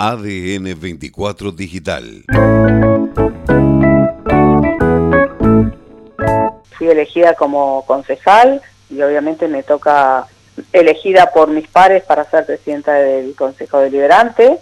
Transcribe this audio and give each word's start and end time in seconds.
ADN 0.00 0.78
24 0.78 1.50
Digital. 1.50 2.24
Fui 6.70 6.86
elegida 6.86 7.34
como 7.34 7.84
concejal 7.84 8.62
y 8.90 9.02
obviamente 9.02 9.48
me 9.48 9.64
toca 9.64 10.28
elegida 10.72 11.32
por 11.32 11.50
mis 11.50 11.66
pares 11.66 12.04
para 12.04 12.22
ser 12.30 12.46
presidenta 12.46 12.94
del 12.94 13.34
Consejo 13.34 13.80
Deliberante, 13.80 14.60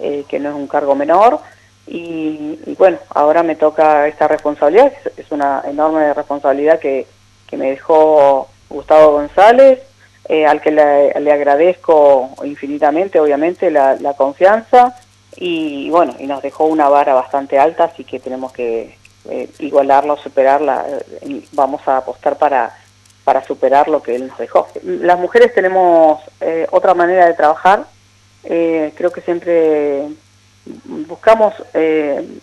eh, 0.00 0.26
que 0.28 0.38
no 0.38 0.50
es 0.50 0.54
un 0.54 0.66
cargo 0.66 0.94
menor. 0.94 1.40
Y, 1.86 2.58
bueno, 2.76 2.98
ahora 3.08 3.42
me 3.42 3.56
toca 3.56 4.06
esta 4.06 4.28
responsabilidad, 4.28 4.92
es 5.16 5.30
una 5.30 5.62
enorme 5.66 6.12
responsabilidad 6.12 6.78
que, 6.78 7.06
que 7.46 7.56
me 7.56 7.70
dejó 7.70 8.50
Gustavo 8.68 9.12
González, 9.12 9.80
eh, 10.26 10.46
al 10.46 10.62
que 10.62 10.70
le, 10.70 11.32
agradezco 11.32 12.30
infinitamente, 12.44 13.20
obviamente, 13.20 13.70
la, 13.70 14.14
confianza 14.16 14.96
y 15.36 15.90
bueno, 15.90 16.14
y 16.18 16.26
nos 16.26 16.42
dejó 16.42 16.64
una 16.64 16.88
vara 16.88 17.12
bastante 17.12 17.58
alta, 17.58 17.84
así 17.84 18.04
que 18.04 18.20
tenemos 18.20 18.52
que 18.52 18.96
eh, 19.28 19.50
igualarla 19.58 20.16
superarla. 20.16 20.86
y 21.26 21.44
vamos 21.52 21.86
a 21.86 21.98
apostar 21.98 22.38
para, 22.38 22.74
para 23.24 23.44
superar 23.44 23.88
lo 23.88 24.02
que 24.02 24.14
él 24.16 24.28
nos 24.28 24.38
dejó. 24.38 24.66
Las 24.82 25.18
mujeres 25.18 25.52
tenemos 25.54 26.22
eh, 26.40 26.66
otra 26.70 26.94
manera 26.94 27.26
de 27.26 27.34
trabajar. 27.34 27.84
creo 28.42 29.10
que 29.12 29.20
siempre 29.20 30.08
buscamos 31.06 31.52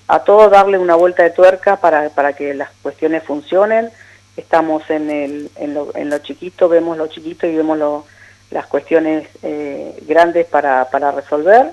a 0.08 0.20
todo 0.24 0.50
darle 0.50 0.78
una 0.78 0.96
vuelta 0.96 1.24
de 1.24 1.32
tuerca 1.32 1.78
para, 1.78 2.10
para 2.10 2.34
que 2.34 2.54
las 2.54 2.70
cuestiones 2.84 3.24
funcionen 3.24 3.90
estamos 4.38 4.90
en, 4.90 5.10
el, 5.10 5.52
en, 5.56 5.74
lo, 5.74 5.96
en 5.96 6.10
lo 6.10 6.20
chiquito, 6.20 6.70
vemos 6.70 6.98
lo 6.98 7.08
chiquito 7.08 7.48
y 7.48 7.56
vemos 7.56 7.78
lo, 7.78 8.06
las 8.52 8.68
cuestiones 8.68 9.28
eh, 9.42 9.98
grandes 10.08 10.46
para, 10.46 10.90
para 10.90 11.12
resolver. 11.12 11.72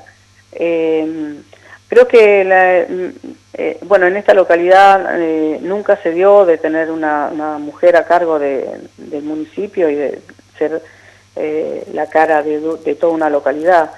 Eh, 0.52 1.34
creo 1.88 2.08
que, 2.08 2.86
mm, 2.88 3.28
eh, 3.54 3.78
bueno, 3.82 4.06
en 4.06 4.16
esta 4.16 4.32
localidad 4.32 5.18
nunca 5.60 5.96
se 6.02 6.12
dio 6.12 6.46
de 6.46 6.58
tener 6.58 6.90
una, 6.90 7.28
una 7.32 7.58
mujer 7.58 7.96
a 7.96 8.06
cargo 8.06 8.38
de, 8.38 8.68
del 8.96 9.24
municipio 9.24 9.90
y 9.90 9.96
de 9.96 10.20
ser 10.56 10.82
la 11.92 12.08
cara 12.08 12.42
de, 12.42 12.60
de, 12.84 12.94
toda 12.96 13.12
una 13.12 13.30
localidad. 13.30 13.92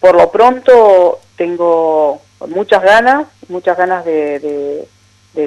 por 0.00 0.14
lo 0.14 0.30
pronto 0.30 1.20
tengo 1.36 2.22
muchas 2.48 2.82
ganas, 2.82 3.26
muchas 3.48 3.76
ganas 3.76 4.02
de 4.04 4.38
de 4.40 4.88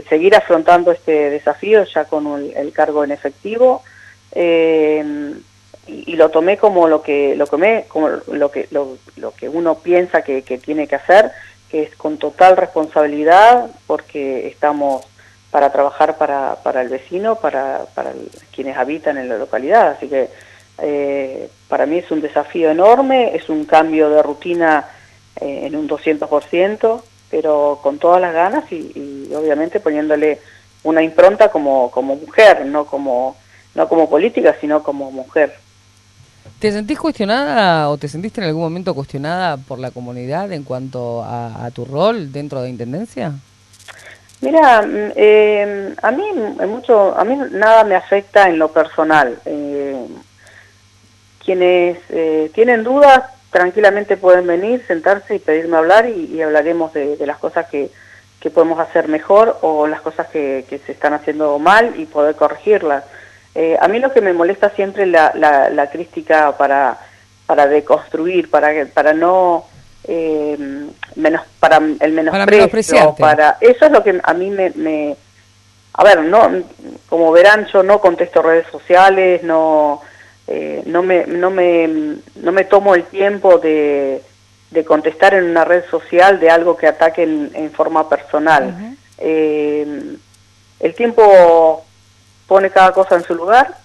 seguir 0.09 0.36
afrontando 0.36 0.91
este 0.91 1.30
desafío 1.30 1.83
ya 1.83 2.05
con 2.05 2.52
el 2.55 2.72
cargo 2.72 3.03
en 3.03 3.11
efectivo 3.11 3.83
eh, 4.31 5.33
y, 5.88 6.16
lo 6.16 6.30
tomé 6.30 6.58
como 6.58 6.88
lo 6.88 7.02
que 7.02 7.36
lo 7.36 7.45
tomé 7.47 7.86
como 7.88 8.09
lo 8.09 8.52
que 8.52 8.67
lo, 8.72 8.97
que 9.38 9.47
uno 9.47 9.75
piensa 9.75 10.23
que, 10.23 10.41
tiene 10.41 10.88
que 10.88 10.95
hacer 10.95 11.31
que 11.69 11.83
es 11.83 11.95
con 11.95 12.17
total 12.17 12.58
responsabilidad 12.58 13.69
porque 13.88 14.47
estamos 14.47 15.06
para 15.52 15.72
trabajar 15.72 16.17
para, 16.17 16.58
para 16.63 16.81
el 16.81 16.89
vecino 16.89 17.36
para, 17.36 17.86
para 17.94 18.13
quienes 18.53 18.75
habitan 18.78 19.17
en 19.17 19.30
la 19.30 19.38
localidad. 19.38 19.91
Así 19.91 20.09
que 20.09 20.30
eh, 20.80 21.50
para 21.69 21.86
mí 21.86 22.00
es 22.00 22.11
un 22.11 22.22
desafío 22.22 22.72
enorme 22.72 23.36
es 23.36 23.47
un 23.50 23.63
cambio 23.66 24.09
de 24.09 24.22
rutina 24.22 24.89
eh, 25.39 25.61
en 25.63 25.75
un 25.75 25.88
200% 25.88 27.02
pero 27.30 27.80
con 27.81 27.98
todas 27.98 28.22
las 28.22 28.34
ganas 28.34 28.72
y, 28.72 29.31
obviamente 29.36 29.80
poniéndole 29.80 30.40
una 30.84 31.02
impronta 31.02 31.50
como, 31.50 31.90
como 31.92 32.16
mujer, 32.16 32.66
no 32.66 32.86
como, 32.86 33.36
no 33.73 33.88
como 33.90 34.09
política, 34.09 34.56
sino 34.62 34.84
como 34.84 35.12
mujer. 35.12 35.53
¿Te 36.59 36.72
sentís 36.72 37.00
cuestionada 37.00 37.90
o 37.90 37.98
te 37.98 38.08
sentiste 38.08 38.40
en 38.40 38.48
algún 38.48 38.64
momento 38.64 38.94
cuestionada 38.94 39.58
por 39.58 39.80
la 39.80 39.92
comunidad 39.92 40.52
en 40.52 40.64
cuanto 40.64 41.23
a, 41.23 41.70
tu 41.73 41.86
rol 41.86 42.31
dentro 42.31 42.62
de 42.62 42.70
Intendencia? 42.70 43.34
Mira, 44.42 44.81
mm, 44.81 45.12
eh, 45.16 45.96
a 46.02 46.12
mí 46.12 46.23
mucho, 46.68 47.18
a 47.18 47.23
mí 47.23 47.36
nada 47.52 47.84
me 47.84 47.96
afecta 47.96 48.47
en 48.47 48.59
lo 48.59 48.69
personal. 48.72 49.38
Eh, 49.46 50.07
quienes 51.44 51.97
eh, 52.09 52.52
tienen 52.53 52.84
dudas 52.84 53.34
tranquilamente 53.56 54.18
pueden 54.18 54.46
venir, 54.46 54.84
sentarse 54.86 55.36
y 55.36 55.40
pedirme 55.40 55.78
hablar 55.78 56.10
y, 56.10 56.42
hablaremos 56.42 56.92
de, 56.92 57.18
las 57.26 57.38
cosas 57.38 57.68
que, 57.68 57.90
que, 58.42 58.50
podemos 58.50 58.78
hacer 58.80 59.08
mejor 59.08 59.60
o 59.62 59.88
las 59.88 60.02
cosas 60.02 60.28
que, 60.28 60.66
se 60.86 60.92
están 60.92 61.14
haciendo 61.14 61.58
mal 61.58 61.94
y 61.98 62.06
poder 62.06 62.36
corregirlas. 62.36 63.06
Eh, 63.56 63.78
a 63.80 63.88
mí 63.88 64.00
lo 64.00 64.12
que 64.12 64.20
me 64.20 64.34
molesta 64.34 64.72
siempre 64.72 65.04
es 65.04 65.10
la, 65.10 65.32
la, 65.70 65.90
crítica 65.90 66.58
para, 66.58 66.98
para 67.46 67.66
deconstruir, 67.68 68.50
para, 68.50 68.74
para 68.94 69.14
no... 69.14 69.66
Eh, 70.04 70.58
menos 71.16 71.42
para 71.60 71.78
el 71.78 72.12
menosprecio 72.12 73.16
para, 73.18 73.58
eso 73.60 73.86
es 73.88 73.92
lo 73.92 74.04
que 74.04 74.22
a 74.22 74.34
mí 74.36 74.52
me, 74.52 74.70
me 74.76 75.16
a 75.94 76.04
ver 76.04 76.22
no 76.22 76.48
como 77.10 77.32
verán 77.32 77.66
yo 77.74 77.82
no 77.82 78.00
contesto 78.00 78.44
redes 78.44 78.68
sociales 78.72 79.42
no 79.42 80.04
eh, 80.47 80.83
no, 80.85 81.01
me, 81.01 81.25
no, 81.25 81.50
me, 81.50 81.88
no 82.35 82.51
me 82.51 82.66
tomo 82.66 82.94
el 82.95 83.03
tiempo 83.06 83.57
de, 83.57 84.22
de, 84.72 84.85
contestar 84.85 85.33
en 85.33 85.45
una 85.45 85.66
red 85.66 85.83
social 85.89 86.39
de 86.39 86.50
algo 86.50 86.78
que 86.78 86.88
ataque 86.88 87.23
en, 87.23 87.72
forma 87.72 88.07
personal. 88.07 88.95
Eh, 89.17 90.16
el 90.79 90.94
tiempo 90.94 91.83
pone 92.47 92.69
cada 92.69 92.91
cosa 92.91 93.16
en 93.16 93.23
su 93.23 93.33
lugar 93.33 93.75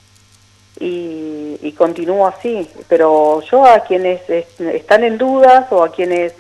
y, 0.78 1.58
y 1.62 1.72
continúo 1.72 2.26
así, 2.26 2.68
pero 2.88 3.40
yo 3.42 3.64
a 3.64 3.80
quienes 3.84 4.28
están 4.28 5.04
en 5.04 5.16
dudas 5.16 5.66
o 5.70 5.82
a 5.82 5.92
quienes 5.92 6.34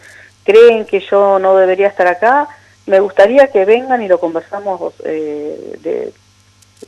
creen 0.44 0.84
que 0.84 1.00
yo 1.00 1.38
no 1.38 1.56
debería 1.56 1.88
estar 1.88 2.06
acá, 2.06 2.48
me 2.86 3.00
gustaría 3.00 3.46
que 3.48 3.64
vengan 3.64 4.02
y 4.02 4.08
lo 4.08 4.20
conversamos 4.20 4.92
eh, 5.04 5.78
de 5.80 6.12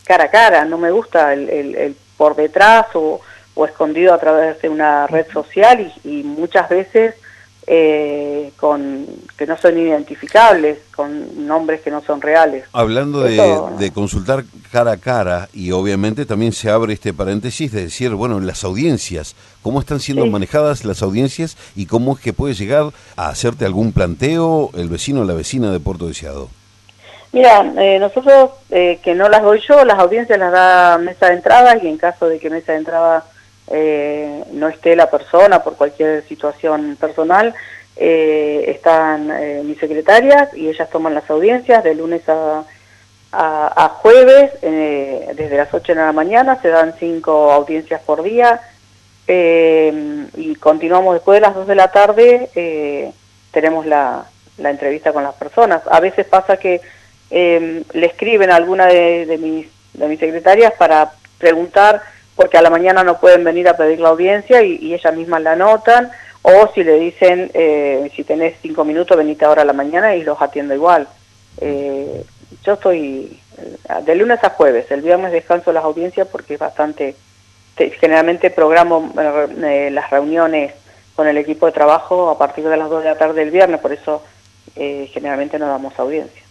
cara 0.05 0.25
a 0.25 0.31
cara, 0.31 0.65
no 0.65 0.77
me 0.77 0.91
gusta 0.91 1.33
el, 1.33 1.49
el 1.49 1.97
por 2.23 2.37
detrás 2.37 2.87
o, 2.95 3.21
escondido 3.67 4.15
a 4.15 4.19
través 4.19 4.63
de 4.63 4.69
una 4.69 5.09
red 5.09 5.27
social 5.33 5.93
y, 6.05 6.23
muchas 6.23 6.69
veces 6.69 7.17
eh, 7.67 8.53
con 8.57 9.07
que 9.37 9.45
no 9.45 9.59
son 9.59 9.77
identificables, 9.77 10.79
con 10.95 11.47
nombres 11.49 11.81
que 11.81 11.91
no 11.91 12.01
son 12.01 12.21
reales. 12.21 12.63
Hablando 12.73 13.23
de, 13.23 13.91
consultar 13.93 14.45
cara 14.71 14.93
a 14.93 14.97
cara 14.99 15.49
y 15.53 15.73
obviamente 15.73 16.25
también 16.25 16.53
se 16.53 16.71
abre 16.71 16.93
este 16.93 17.13
paréntesis 17.13 17.73
de 17.73 17.83
decir, 17.83 18.11
bueno, 18.11 18.39
las 18.39 18.63
audiencias, 18.63 19.35
¿cómo 19.61 19.81
están 19.81 19.99
siendo 19.99 20.25
manejadas 20.27 20.85
las 20.85 21.03
audiencias 21.03 21.57
y 21.75 21.87
cómo 21.87 22.15
es 22.15 22.21
que 22.21 22.33
puede 22.33 22.55
llegar 22.55 22.93
a 23.17 23.31
hacerte 23.31 23.65
algún 23.65 23.91
planteo 23.91 24.71
el 24.75 24.89
vecino 24.89 25.23
o 25.23 25.25
la 25.25 25.35
vecina 25.35 25.73
de 25.73 25.81
Puerto 25.81 26.07
Deseado? 26.07 26.51
Mira, 27.33 27.73
eh, 27.79 27.99
nosotros 27.99 28.51
eh, 28.71 28.99
que 29.03 29.15
no 29.15 29.31
las 29.31 29.43
doy 29.43 29.61
yo, 29.67 29.87
las 29.87 29.99
audiencias 29.99 30.39
las 30.39 30.53
da 30.53 30.99
mesa 30.99 31.29
de 31.29 31.35
entrada 31.35 31.79
y 31.83 31.89
en 31.89 31.97
caso 31.97 32.29
de 32.29 32.39
que 32.39 32.51
mesa 32.51 32.73
de 32.73 32.79
entrada 32.79 33.25
eh, 33.69 34.45
no 34.53 34.69
esté 34.69 34.95
la 34.95 35.09
persona 35.09 35.63
por 35.63 35.77
cualquier 35.77 36.23
situación 36.29 36.97
personal, 37.01 37.55
están 37.95 39.31
mis 39.67 39.79
secretarias 39.79 40.49
y 40.57 40.69
ellas 40.69 40.89
toman 40.91 41.15
las 41.15 41.29
audiencias 41.31 41.85
de 41.85 41.95
lunes 41.95 42.23
a, 42.29 42.65
a, 43.31 43.89
jueves, 44.01 44.51
desde 44.63 45.57
las 45.57 45.73
8 45.73 45.93
de 45.93 46.01
la 46.01 46.13
mañana, 46.13 46.59
se 46.63 46.69
dan 46.69 46.95
cinco 46.99 47.53
audiencias 47.53 48.01
por 48.01 48.23
día 48.23 48.61
y 49.29 50.55
continuamos 50.57 51.15
después 51.15 51.37
de 51.37 51.43
las 51.43 51.55
2 51.55 51.67
de 51.67 51.75
la 51.75 51.93
tarde, 51.93 53.13
tenemos 53.53 53.87
la, 53.87 54.25
la 54.57 54.71
entrevista 54.71 55.13
con 55.13 55.23
las 55.23 55.35
personas. 55.35 55.83
A 55.89 56.01
veces 56.01 56.27
pasa 56.27 56.57
que 56.57 56.81
eh, 57.33 57.83
le 57.93 58.07
escriben 58.07 58.51
a 58.51 58.57
alguna 58.57 58.87
de, 58.87 59.39
mis, 59.41 59.67
de 59.95 60.07
mis 60.07 60.21
secretarias 60.21 60.75
para 60.79 61.13
preguntar, 61.39 62.03
porque 62.37 62.59
a 62.59 62.63
la 62.63 62.71
mañana 62.71 63.03
no 63.03 63.19
pueden 63.19 63.43
venir 63.43 63.69
a 63.69 63.77
pedir 63.77 64.01
la 64.01 64.11
audiencia 64.11 64.63
y, 64.63 64.95
ellas 64.95 65.15
mismas 65.15 65.43
la 65.43 65.53
anotan, 65.53 66.11
o 66.43 66.69
si 66.75 66.85
le 66.85 66.99
dicen, 66.99 67.51
eh, 67.55 68.11
si 68.15 68.23
tenés 68.23 68.55
cinco 68.61 68.85
minutos, 68.85 69.17
venite 69.17 69.45
ahora 69.45 69.63
a 69.63 69.65
la 69.65 69.73
mañana 69.73 70.15
y 70.15 70.23
los 70.23 70.41
atiendo 70.41 70.75
igual. 70.75 71.09
Eh, 71.59 72.25
yo 72.65 72.75
estoy 72.75 73.41
eh, 73.59 74.03
de 74.05 74.15
lunes 74.15 74.43
a 74.45 74.51
jueves, 74.51 74.91
el 74.91 75.01
viernes 75.03 75.33
descanso 75.33 75.73
las 75.73 75.85
audiencias 75.85 76.29
porque 76.29 76.55
es 76.55 76.61
bastante, 76.61 77.17
generalmente 77.77 78.51
programo 78.51 79.13
eh, 79.63 79.91
las 79.91 80.11
reuniones 80.11 80.75
con 81.15 81.29
el 81.29 81.39
equipo 81.39 81.67
de 81.67 81.73
trabajo 81.73 82.31
a 82.31 82.39
partir 82.39 82.69
de 82.69 82.77
las 82.77 82.91
2 82.91 83.03
de 83.03 83.11
la 83.11 83.19
tarde 83.19 83.41
del 83.41 83.51
viernes, 83.51 83.81
por 83.81 83.93
eso 83.93 84.23
generalmente 84.75 85.59
no 85.59 85.67
damos 85.67 85.99
audiencia. 85.99 86.42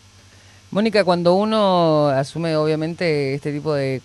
Mónica, 0.71 1.03
cuando 1.03 1.35
uno 1.35 2.07
asume 2.07 2.55
obviamente 2.55 3.33
este 3.33 3.51
tipo 3.51 3.73
de, 3.73 4.01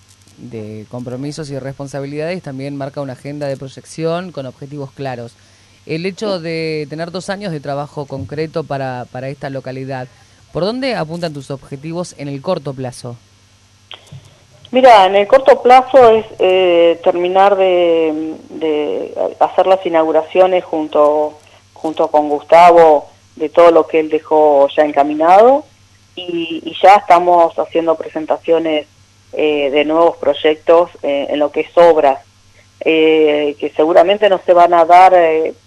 compromisos 0.91 1.49
y 1.51 1.59
responsabilidades, 1.61 2.43
también 2.43 2.77
marca 2.77 3.01
una 3.01 3.13
agenda 3.13 3.47
de 3.47 3.57
proyección 3.57 4.33
con 4.33 4.47
objetivos 4.47 4.91
claros. 4.91 5.37
El 5.87 6.05
hecho 6.05 6.41
de 6.41 6.89
tener 6.91 7.13
dos 7.13 7.31
años 7.31 7.53
de 7.53 7.61
trabajo 7.61 8.07
concreto 8.07 8.65
para, 8.65 9.07
para 9.13 9.29
esta 9.29 9.49
localidad, 9.49 10.09
¿por 10.53 10.65
dónde 10.65 10.97
apuntan 10.97 11.33
tus 11.33 11.53
objetivos 11.53 12.17
en 12.19 12.27
el 12.27 12.43
corto 12.43 12.75
plazo? 12.75 13.17
Mira, 14.73 15.07
en 15.07 15.15
el 15.15 15.29
corto 15.29 15.63
plazo 15.63 16.11
es 16.11 16.27
eh, 16.41 17.01
terminar 17.05 17.57
de, 17.57 19.15
hacer 19.39 19.69
las 19.69 19.87
inauguraciones 19.87 20.65
junto 20.65 21.39
junto 21.75 22.09
con 22.09 22.29
Gustavo 22.29 23.07
de 23.37 23.51
todo 23.51 23.71
lo 23.71 23.87
que 23.87 24.01
él 24.01 24.09
dejó 24.09 24.67
ya 24.75 24.83
encaminado 24.83 25.65
y, 26.17 26.77
ya 26.83 26.97
estamos 26.97 27.59
haciendo 27.59 27.95
presentaciones 27.95 28.87
eh, 29.33 29.71
de 29.71 29.85
nuevos 29.85 30.17
proyectos 30.17 30.91
eh, 31.03 31.27
en 31.31 31.39
lo 31.39 31.53
que 31.53 31.61
es 31.61 31.77
obras, 31.77 32.21
que 32.79 33.73
seguramente 33.75 34.29
no 34.29 34.41
se 34.47 34.53
van 34.53 34.73
a 34.73 34.85
dar 34.85 35.13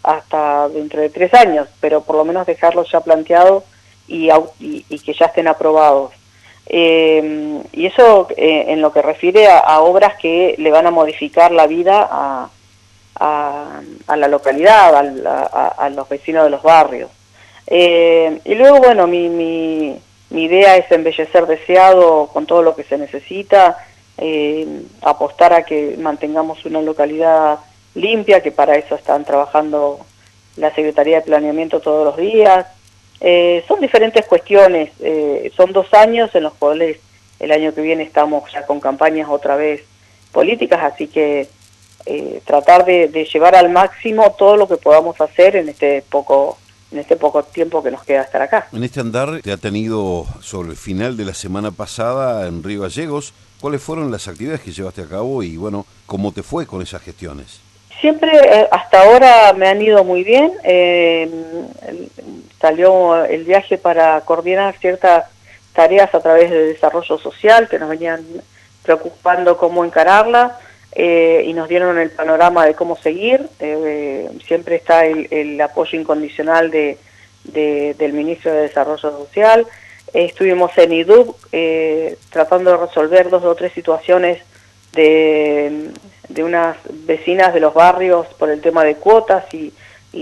hasta 0.03 0.69
dentro 0.69 1.01
de 1.01 1.09
tres 1.09 1.33
años, 1.33 1.67
pero 1.81 2.01
por 2.01 2.15
lo 2.15 2.23
menos 2.23 2.47
dejarlos 2.47 2.89
ya 2.89 3.01
planteados 3.01 3.65
y, 4.07 4.29
y, 4.59 4.99
que 4.99 5.13
ya 5.13 5.25
estén 5.25 5.49
aprobados. 5.49 6.13
y 6.69 7.85
eso 7.85 8.27
en 8.37 8.81
lo 8.81 8.93
que 8.93 9.01
refiere 9.01 9.47
a, 9.47 9.81
obras 9.81 10.15
que 10.21 10.55
le 10.59 10.71
van 10.71 10.87
a 10.87 10.91
modificar 10.91 11.51
la 11.51 11.67
vida 11.67 12.07
a, 12.09 12.49
a, 13.19 14.15
la 14.15 14.27
localidad, 14.27 14.95
a, 14.95 15.89
los 15.89 16.07
vecinos 16.09 16.45
de 16.45 16.49
los 16.49 16.63
barrios. 16.63 17.09
Eh, 17.67 18.39
y 18.45 18.55
luego, 18.55 18.79
bueno, 18.79 19.07
mi, 19.07 19.29
mi, 19.29 19.99
idea 20.31 20.77
es 20.77 20.91
embellecer 20.91 21.47
deseado 21.47 22.27
con 22.27 22.45
todo 22.45 22.61
lo 22.61 22.75
que 22.75 22.83
se 22.83 22.97
necesita, 22.97 23.77
eh, 24.17 24.67
apostar 25.01 25.53
a 25.53 25.63
que 25.63 25.95
mantengamos 25.97 26.65
una 26.65 26.81
localidad 26.81 27.59
limpia, 27.95 28.41
que 28.43 28.51
para 28.51 28.75
eso 28.75 28.95
están 28.95 29.25
trabajando 29.25 29.99
la 30.57 30.73
Secretaría 30.73 31.17
de 31.17 31.25
Planeamiento 31.25 31.79
todos 31.79 32.05
los 32.05 32.17
días. 32.17 32.67
Eh, 33.21 33.63
son 33.67 33.81
diferentes 33.81 34.25
cuestiones, 34.25 34.91
son 35.55 35.73
dos 35.73 35.93
años 35.93 36.33
en 36.35 36.43
los 36.43 36.53
cuales 36.53 36.99
el 37.39 37.51
año 37.51 37.73
que 37.73 37.81
viene 37.81 38.03
estamos 38.03 38.51
ya 38.51 38.65
con 38.65 38.79
campañas 38.79 39.27
otra 39.29 39.55
vez 39.55 39.83
políticas, 40.31 40.83
así 40.83 41.07
que 41.07 41.47
eh, 42.05 42.41
tratar 42.45 42.85
de, 42.85 43.09
llevar 43.31 43.55
al 43.55 43.69
máximo 43.69 44.31
todo 44.37 44.55
lo 44.57 44.67
que 44.67 44.77
podamos 44.77 45.19
hacer 45.19 45.55
en 45.55 45.69
este 45.69 46.03
poco 46.09 46.57
en 46.91 46.99
este 46.99 47.15
poco 47.15 47.43
tiempo 47.43 47.83
que 47.83 47.91
nos 47.91 48.03
queda 48.03 48.21
estar 48.21 48.41
acá. 48.41 48.67
En 48.73 48.83
este 48.83 48.99
andar 48.99 49.41
te 49.41 49.51
ha 49.51 49.57
tenido 49.57 50.25
sobre 50.41 50.69
el 50.69 50.77
final 50.77 51.17
de 51.17 51.25
la 51.25 51.33
semana 51.33 51.71
pasada 51.71 52.47
en 52.47 52.63
Río 52.63 52.81
Gallegos. 52.81 53.33
¿Cuáles 53.61 53.81
fueron 53.81 54.11
las 54.11 54.27
actividades 54.27 54.61
que 54.61 54.71
llevaste 54.71 55.01
a 55.01 55.07
cabo 55.07 55.43
y 55.43 55.57
bueno, 55.57 55.85
cómo 56.05 56.31
te 56.31 56.43
fue 56.43 56.65
con 56.65 56.81
esas 56.81 57.01
gestiones? 57.01 57.59
Siempre, 57.99 58.31
eh, 58.33 58.67
hasta 58.71 59.01
ahora 59.01 59.53
me 59.53 59.67
han 59.67 59.81
ido 59.81 60.03
muy 60.05 60.23
bien. 60.23 60.53
Eh, 60.63 61.29
salió 62.59 63.25
el 63.25 63.43
viaje 63.43 63.77
para 63.77 64.21
coordinar 64.21 64.77
ciertas 64.79 65.25
tareas 65.73 66.13
a 66.15 66.21
través 66.21 66.49
de 66.49 66.67
desarrollo 66.67 67.17
social 67.17 67.67
que 67.67 67.77
nos 67.77 67.89
venían 67.89 68.25
preocupando 68.83 69.57
cómo 69.57 69.83
encararla. 69.83 70.57
Eh, 70.91 71.43
y 71.45 71.53
nos 71.53 71.69
dieron 71.69 71.99
el 71.99 72.09
panorama 72.11 72.65
de 72.65 72.73
cómo 72.73 72.97
seguir. 72.97 73.47
Eh, 73.59 74.29
siempre 74.45 74.75
está 74.75 75.05
el, 75.05 75.59
apoyo 75.61 75.99
incondicional 75.99 76.71
de, 76.71 76.97
del 77.43 78.13
Ministro 78.13 78.51
de 78.51 78.61
Desarrollo 78.61 78.97
Social. 78.97 79.67
estuvimos 80.13 80.75
en 80.77 80.93
IDUB 80.93 81.35
eh, 81.51 82.17
tratando 82.31 82.71
de 82.71 82.77
resolver 82.77 83.29
dos 83.29 83.43
o 83.43 83.55
tres 83.55 83.73
situaciones 83.73 84.41
de, 84.93 85.91
de, 86.27 86.43
unas 86.43 86.77
vecinas 87.05 87.53
de 87.53 87.59
los 87.59 87.73
barrios 87.75 88.25
por 88.39 88.49
el 88.49 88.61
tema 88.61 88.83
de 88.83 88.95
cuotas 88.95 89.45
y, 89.53 89.73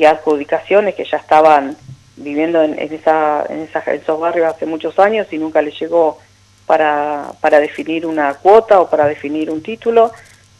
adjudicaciones 0.05 0.95
que 0.95 1.05
ya 1.05 1.15
estaban 1.15 1.77
viviendo 2.17 2.61
en, 2.61 2.77
esa, 2.77 3.45
en, 3.47 3.61
esa, 3.61 3.81
en 3.85 4.01
esos 4.01 4.19
barrios 4.19 4.47
hace 4.53 4.65
muchos 4.65 4.99
años 4.99 5.27
y 5.31 5.37
nunca 5.37 5.61
les 5.61 5.79
llegó 5.79 6.17
para, 6.65 7.31
para 7.39 7.61
definir 7.61 8.05
una 8.05 8.33
cuota 8.33 8.81
o 8.81 8.89
para 8.89 9.07
definir 9.07 9.49
un 9.49 9.63
título. 9.63 10.11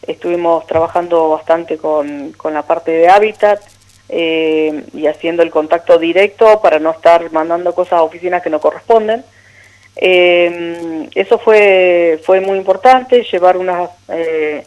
Estuvimos 0.08 0.66
trabajando 0.66 1.28
bastante 1.28 1.78
con, 1.78 2.32
con 2.32 2.54
la 2.54 2.62
parte 2.62 2.90
de 2.90 3.08
hábitat 3.08 3.60
eh, 4.10 4.84
y 4.94 5.06
haciendo 5.06 5.42
el 5.42 5.50
contacto 5.50 5.98
directo 5.98 6.62
para 6.62 6.78
no 6.78 6.92
estar 6.92 7.30
mandando 7.30 7.74
cosas 7.74 7.94
a 7.94 8.02
oficinas 8.02 8.42
que 8.42 8.48
no 8.48 8.58
corresponden. 8.58 9.22
Eh, 9.96 11.08
eso 11.14 11.38
fue, 11.38 12.18
fue 12.24 12.40
muy 12.40 12.56
importante, 12.56 13.22
llevar 13.30 13.58
unas, 13.58 13.90
eh, 14.08 14.64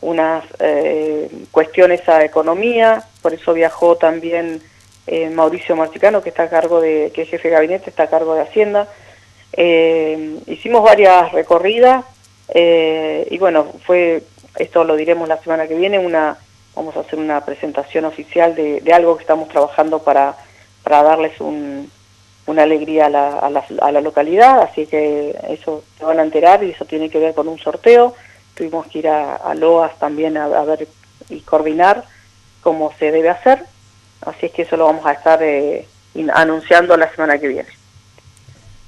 unas 0.00 0.44
cuestiones 1.50 2.08
a 2.08 2.24
economía, 2.24 3.04
por 3.20 3.34
eso 3.34 3.52
viajó 3.52 3.96
también 3.96 4.62
Mauricio 5.32 5.76
Marcicano, 5.76 6.22
que 6.22 6.30
está 6.30 6.44
a 6.44 6.48
cargo 6.48 6.80
de, 6.80 7.10
que 7.12 7.22
es 7.22 7.28
jefe 7.28 7.48
de 7.48 7.54
gabinete, 7.54 7.90
está 7.90 8.04
a 8.04 8.10
cargo 8.10 8.34
de 8.34 8.42
Hacienda. 8.42 8.88
hicimos 10.46 10.82
varias 10.82 11.32
recorridas 11.32 12.04
y 12.54 13.36
bueno, 13.38 13.74
fue 13.84 14.22
esto 14.56 14.84
lo 14.84 14.96
diremos 14.96 15.28
la 15.28 15.38
semana 15.38 15.66
que 15.66 15.74
viene, 15.74 15.98
una 15.98 16.36
vamos 16.74 16.96
a 16.96 17.00
hacer 17.00 17.18
una 17.18 17.44
presentación 17.44 18.04
oficial 18.04 18.54
de, 18.54 18.82
algo 18.92 19.16
que 19.16 19.22
estamos 19.22 19.48
trabajando 19.48 20.00
para, 20.00 20.36
para 20.82 21.02
darles 21.02 21.40
una 21.40 22.62
alegría 22.62 23.06
a 23.06 23.10
la, 23.10 23.38
a, 23.38 23.92
la, 23.92 24.00
localidad, 24.00 24.60
así 24.60 24.86
que 24.86 25.36
eso 25.48 25.84
se 25.98 26.04
van 26.04 26.20
a 26.20 26.22
enterar 26.22 26.62
y 26.64 26.70
eso 26.70 26.84
tiene 26.84 27.10
que 27.10 27.18
ver 27.18 27.34
con 27.34 27.48
un 27.48 27.58
sorteo. 27.58 28.14
Tuvimos 28.54 28.86
que 28.86 29.00
ir 29.00 29.08
a, 29.08 29.54
LOAS 29.54 29.98
también 29.98 30.36
a, 30.36 30.48
ver 30.64 30.88
y 31.28 31.40
coordinar 31.40 32.04
cómo 32.62 32.92
se 32.98 33.10
debe 33.10 33.30
hacer, 33.30 33.64
así 34.22 34.46
es 34.46 34.52
que 34.52 34.62
eso 34.62 34.76
lo 34.76 34.86
vamos 34.86 35.06
a 35.06 35.12
estar 35.12 35.42
eh, 35.42 35.86
anunciando 36.34 36.96
la 36.96 37.10
semana 37.10 37.38
que 37.38 37.48
viene. 37.48 37.68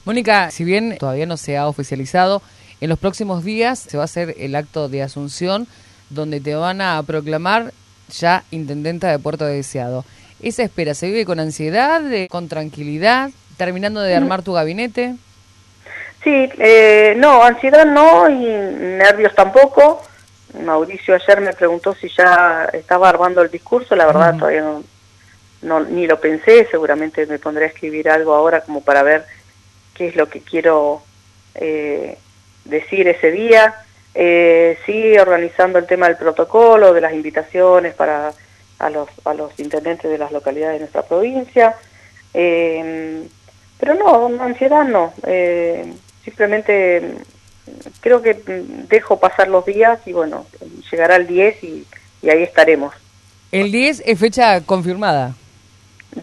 Mónica, 0.05 0.51
si 0.51 0.65
bien 0.65 0.97
todavía 0.99 1.27
no 1.27 1.37
se 1.37 1.57
ha 1.57 1.69
oficializado, 1.69 2.43
en 2.83 2.89
los 2.89 2.99
próximos 2.99 3.45
días 3.45 3.79
se 3.79 3.97
va 3.97 4.03
a 4.03 4.07
hacer 4.07 4.35
el 4.39 4.57
acto 4.57 4.89
de 4.89 5.05
asunción 5.05 5.69
donde 6.11 6.41
te 6.41 6.57
van 6.57 6.81
a 6.81 7.01
proclamar 7.05 7.73
ya 8.11 8.43
intendenta 8.51 9.09
de 9.09 9.21
Puerto 9.21 9.45
Deseado. 9.45 10.05
¿Esa 10.43 10.65
espera 10.65 10.93
se 10.95 11.07
vive 11.07 11.25
con 11.25 11.39
ansiedad, 11.39 12.03
con 12.29 12.49
tranquilidad, 12.49 13.31
terminando 13.57 14.01
de 14.01 14.17
armar 14.17 14.43
tu 14.43 14.55
gabinete? 14.55 15.15
Sí, 16.25 16.51
eh, 16.59 17.15
no, 17.17 17.45
ansiedad 17.45 17.87
no 17.87 18.29
y 18.29 18.47
nervios 18.47 19.33
tampoco. 19.37 20.03
Mauricio 20.65 21.15
ayer 21.15 21.41
me 21.41 21.53
preguntó 21.53 21.95
si 21.95 22.09
ya 22.09 22.69
estaba 22.73 23.09
armando 23.09 23.43
el 23.43 23.51
discurso, 23.53 23.95
la 23.95 24.07
verdad 24.07 24.37
todavía 24.37 24.65
no, 25.63 25.81
ni 25.85 26.09
lo 26.09 26.19
pensé, 26.19 26.67
seguramente 26.69 27.27
me 27.27 27.39
pondré 27.39 27.67
a 27.67 27.69
escribir 27.69 28.11
algo 28.11 28.35
ahora 28.35 28.63
como 28.63 28.83
para 28.83 29.05
ver 29.05 29.25
qué 29.95 30.09
es 30.09 30.17
lo 30.17 30.29
que 30.29 30.41
quiero 30.41 31.03
eh, 31.55 32.19
decir 32.65 33.09
ese 33.09 33.31
día. 33.31 33.75
Eh, 34.15 34.79
sí, 34.85 35.17
organizando 35.19 35.79
el 35.79 35.87
tema 35.87 36.07
del 36.07 36.17
protocolo, 36.17 36.93
de 36.93 37.01
las 37.01 37.15
invitaciones 37.15 37.95
para 37.95 38.33
a 38.79 38.91
los, 38.91 39.09
a 39.25 39.33
los 39.33 39.59
intendentes 39.59 40.11
de 40.11 40.19
las 40.19 40.33
localidades 40.33 40.75
de 40.75 40.81
nuestra 40.81 41.03
provincia. 41.03 41.77
Eh, 42.35 43.23
pero 43.79 43.95
no, 43.95 44.43
ansiedad 44.43 44.85
no. 44.85 45.15
Eh, 45.27 45.93
simplemente 46.25 47.15
creo 48.01 48.21
que 48.21 48.35
dejo 48.89 49.19
pasar 49.19 49.49
los 49.49 49.65
días 49.65 50.01
y 50.07 50.13
bueno, 50.13 50.47
llegará 50.91 51.17
el 51.17 51.27
10 51.27 51.65
y, 51.65 51.87
y 52.23 52.31
ahí 52.31 52.43
estaremos. 52.43 52.95
¿El 53.53 53.71
10 53.71 54.03
es 54.05 54.19
fecha 54.19 54.61
confirmada? 54.63 55.35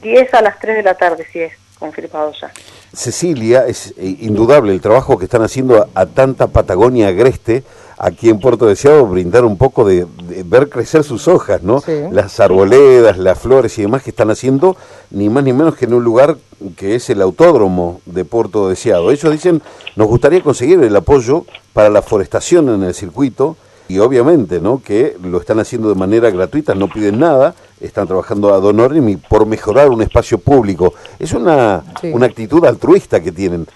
10 0.02 0.34
a 0.34 0.42
las 0.42 0.60
3 0.60 0.78
de 0.78 0.84
la 0.84 0.96
tarde, 0.96 1.26
sí 1.32 1.40
es 1.40 1.54
confirmado 1.78 2.34
ya. 2.40 2.52
Cecilia, 2.94 3.68
es 3.68 3.94
eh, 3.98 4.18
indudable 4.22 4.74
el 4.74 4.82
trabajo 4.82 5.18
que 5.18 5.26
están 5.26 5.42
haciendo 5.42 5.88
a, 5.94 6.06
tanta 6.08 6.48
Patagonia 6.48 7.08
agreste 7.10 7.64
aquí 7.98 8.30
en 8.30 8.40
Puerto 8.40 8.66
Deseado, 8.66 9.06
brindar 9.06 9.46
un 9.46 9.58
poco 9.58 9.86
de, 9.86 10.08
ver 10.46 10.70
crecer 10.70 11.04
sus 11.04 11.28
hojas, 11.28 11.64
¿no? 11.64 11.84
Las 12.12 12.40
arboledas, 12.40 13.18
las 13.18 13.38
flores 13.38 13.78
y 13.78 13.82
demás 13.82 14.04
que 14.04 14.12
están 14.12 14.32
haciendo, 14.32 14.78
ni 15.12 15.30
más 15.30 15.44
ni 15.44 15.52
menos 15.52 15.76
que 15.76 15.86
en 15.86 15.94
un 15.94 16.04
lugar 16.04 16.38
que 16.78 16.96
es 16.96 17.10
el 17.10 17.22
autódromo 17.22 18.00
de 18.06 18.24
Puerto 18.24 18.70
Deseado. 18.70 19.12
Ellos 19.12 19.32
dicen, 19.32 19.62
nos 19.98 20.08
gustaría 20.08 20.42
conseguir 20.42 20.82
el 20.82 20.96
apoyo 20.96 21.46
para 21.74 21.90
la 21.90 22.02
forestación 22.02 22.70
en 22.70 22.84
el 22.84 22.94
circuito, 22.94 23.58
y 23.90 23.98
obviamente 23.98 24.62
¿no? 24.62 24.82
que 24.82 25.18
lo 25.22 25.40
están 25.40 25.60
haciendo 25.60 25.90
de 25.90 25.96
manera 25.96 26.30
gratuita, 26.30 26.76
no 26.76 26.88
piden 26.88 27.20
nada, 27.20 27.56
están 27.82 28.08
trabajando 28.08 28.54
a 28.54 28.60
Donorim 28.60 29.10
y 29.10 29.18
por 29.18 29.46
mejorar 29.46 29.90
un 29.90 30.02
espacio 30.02 30.38
público. 30.38 30.94
Es 31.18 31.34
una, 31.34 31.84
una 32.04 32.26
actitud 32.26 32.66
altruista 32.66 33.22
que 33.22 33.32
tienen. 33.32 33.68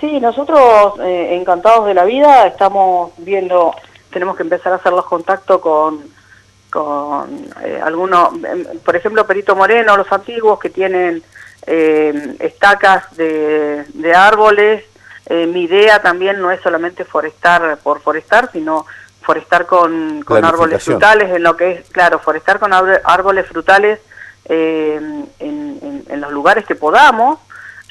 Sí, 0.00 0.20
nosotros 0.20 0.94
eh, 1.00 1.36
encantados 1.40 1.86
de 1.86 1.94
la 1.94 2.04
vida 2.04 2.46
estamos 2.46 3.12
viendo, 3.18 3.74
tenemos 4.12 4.36
que 4.36 4.42
empezar 4.42 4.72
a 4.72 4.76
hacer 4.76 4.92
los 4.92 5.06
contactos 5.06 5.60
con, 5.60 6.00
con 6.70 7.46
eh, 7.64 7.80
algunos, 7.82 8.34
em, 8.44 8.78
por 8.84 8.94
ejemplo, 8.94 9.26
Perito 9.26 9.56
Moreno, 9.56 9.96
los 9.96 10.10
antiguos 10.12 10.58
que 10.58 10.68
tienen 10.68 11.22
eh, 11.66 12.36
estacas 12.40 13.16
de, 13.16 13.84
de 13.94 14.14
árboles. 14.14 14.84
mi 15.28 15.62
idea 15.62 16.00
también 16.00 16.40
no 16.40 16.52
es 16.52 16.60
solamente 16.60 17.04
forestar 17.04 17.78
por 17.82 18.00
forestar, 18.00 18.48
sino 18.52 18.86
forestar 19.26 19.66
con, 19.66 20.22
con 20.22 20.44
árboles 20.44 20.84
frutales, 20.84 21.34
en 21.34 21.42
lo 21.42 21.56
que 21.56 21.72
es, 21.72 21.90
claro, 21.90 22.20
forestar 22.20 22.60
con 22.60 22.72
árboles 22.72 23.46
frutales 23.46 23.98
eh, 24.44 25.00
en, 25.40 26.04
en, 26.08 26.20
los 26.20 26.30
lugares 26.30 26.64
que 26.64 26.76
podamos, 26.76 27.40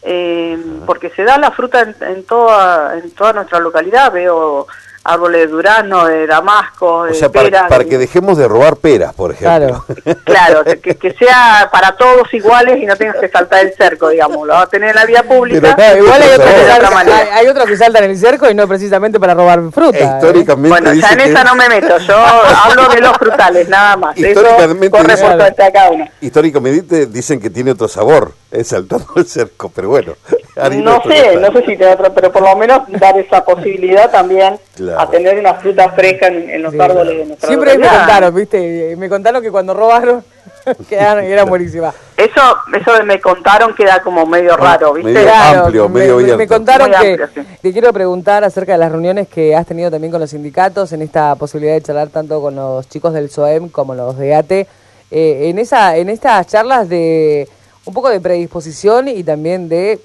eh, 0.02 0.58
porque 0.86 1.10
se 1.10 1.26
da 1.26 1.38
la 1.38 1.52
fruta 1.52 1.82
en, 1.82 2.24
toda, 2.24 2.98
en 2.98 3.12
toda 3.12 3.34
nuestra 3.34 3.60
localidad, 3.60 4.14
veo 4.14 4.66
árboles 5.06 5.42
de 5.42 5.48
durazno, 5.48 6.06
de 6.08 6.26
damasco, 6.26 7.06
de 7.06 7.12
o 7.12 7.14
sea, 7.14 7.30
para, 7.30 7.68
para 7.68 7.86
que 7.86 8.00
dejemos 8.00 8.38
de 8.40 8.48
robar 8.48 8.76
peras, 8.78 9.14
por 9.14 9.32
ejemplo. 9.32 9.86
Claro, 10.24 10.64
que, 10.82 11.16
sea 11.18 11.70
para 11.72 11.96
todos 11.96 12.34
iguales 12.34 12.82
y 12.82 12.86
no 12.88 12.96
tengas 12.96 13.18
que 13.18 13.30
saltar 13.30 13.66
el 13.66 13.74
cerco, 13.76 14.10
digamos. 14.10 14.48
Lo 14.48 14.54
vas 14.54 14.64
a 14.64 14.68
tener 14.68 14.90
en 14.90 14.96
la 14.96 15.06
vía 15.06 15.22
pública. 15.24 15.78
igual 15.96 16.22
hay, 16.22 17.28
hay, 17.34 17.48
otros 17.48 17.68
que 17.68 17.78
saltan 17.78 18.06
en 18.06 18.12
el 18.12 18.18
cerco 18.18 18.50
y 18.50 18.56
no 18.56 18.68
precisamente 18.68 19.20
para 19.20 19.36
robar 19.36 19.62
fruta. 19.72 19.98
¿eh? 19.98 20.12
Históricamente. 20.16 20.70
Bueno, 20.70 20.94
ya 20.94 21.10
en 21.12 21.20
esa 21.20 21.44
no 21.44 21.56
me 21.56 21.70
meto. 21.70 22.00
Yo 22.00 22.18
hablo 22.64 22.90
de 22.90 23.02
los 23.02 23.16
frutales, 23.18 23.70
nada 23.70 23.96
más. 23.98 24.18
Históricamente, 24.18 24.88
Eso 24.88 24.92
corre 24.92 25.18
por 25.18 25.56
cada 25.56 25.92
uno. 25.92 26.10
Históricamente 26.20 27.06
dicen 27.06 27.40
que 27.40 27.52
tiene 27.52 27.72
otro 27.72 27.88
sabor, 27.88 28.34
saltando 28.64 29.06
el 29.16 29.26
cerco, 29.26 29.72
pero 29.74 29.90
bueno. 29.90 30.14
No 30.56 31.02
sé, 31.04 31.36
no 31.36 31.52
sé 31.52 31.60
si 31.66 31.76
tiene 31.76 31.88
otro, 31.88 32.14
pero 32.14 32.32
por 32.32 32.42
lo 32.42 32.56
menos 32.56 32.84
dar 32.88 33.18
esa 33.20 33.44
posibilidad 33.44 34.10
también 34.10 34.58
a 34.98 35.10
tener 35.10 35.38
una 35.38 35.56
fruta 35.56 35.90
fresca 35.90 36.28
en, 36.28 36.62
los 36.62 36.74
árboles 36.80 37.18
de 37.18 37.26
nuestra 37.26 37.50
Siempre 37.50 37.78
me 37.78 37.86
contaron, 37.86 38.34
¿viste? 38.34 38.96
Me 38.98 39.10
contaron 39.10 39.44
que 39.44 39.52
cuando 39.52 39.74
robaron 39.74 40.24
quedaron, 40.90 41.26
era 41.26 41.44
buenísima. 41.44 41.94
Eso, 42.16 42.42
eso 42.74 42.94
de 42.94 43.04
me 43.04 43.20
contaron 43.20 43.76
queda 43.76 44.02
como 44.02 44.26
medio 44.26 44.56
raro, 44.56 44.94
¿viste? 44.94 45.12
Medio 45.12 45.34
amplio, 45.34 45.90
medio 45.90 46.18
me, 46.18 46.38
me 46.38 46.48
contaron 46.48 46.90
que 47.02 47.20
te 47.62 47.74
quiero 47.74 47.92
preguntar 47.92 48.46
acerca 48.46 48.72
de 48.72 48.78
las 48.78 48.92
reuniones 48.92 49.28
que 49.28 49.56
has 49.56 49.66
tenido 49.66 49.92
también 49.92 50.12
con 50.12 50.22
los 50.22 50.30
sindicatos 50.30 50.94
en 50.94 51.02
esta 51.02 51.36
posibilidad 51.36 51.74
de 51.74 51.82
charlar 51.82 52.08
tanto 52.08 52.42
con 52.42 52.56
los 52.56 52.88
chicos 52.88 53.14
del 53.14 53.30
SOEM 53.30 53.68
como 53.68 53.94
los 53.94 54.18
de 54.18 54.36
ATE. 54.36 54.68
Eh, 55.12 55.50
en 55.50 55.60
esa 55.60 55.98
en 55.98 56.10
estas 56.10 56.48
charlas 56.48 56.90
de 56.90 57.48
un 57.86 57.94
poco 57.94 58.10
de 58.10 58.20
predisposición 58.20 59.08
y 59.08 59.24
también 59.24 59.70
de 59.70 60.02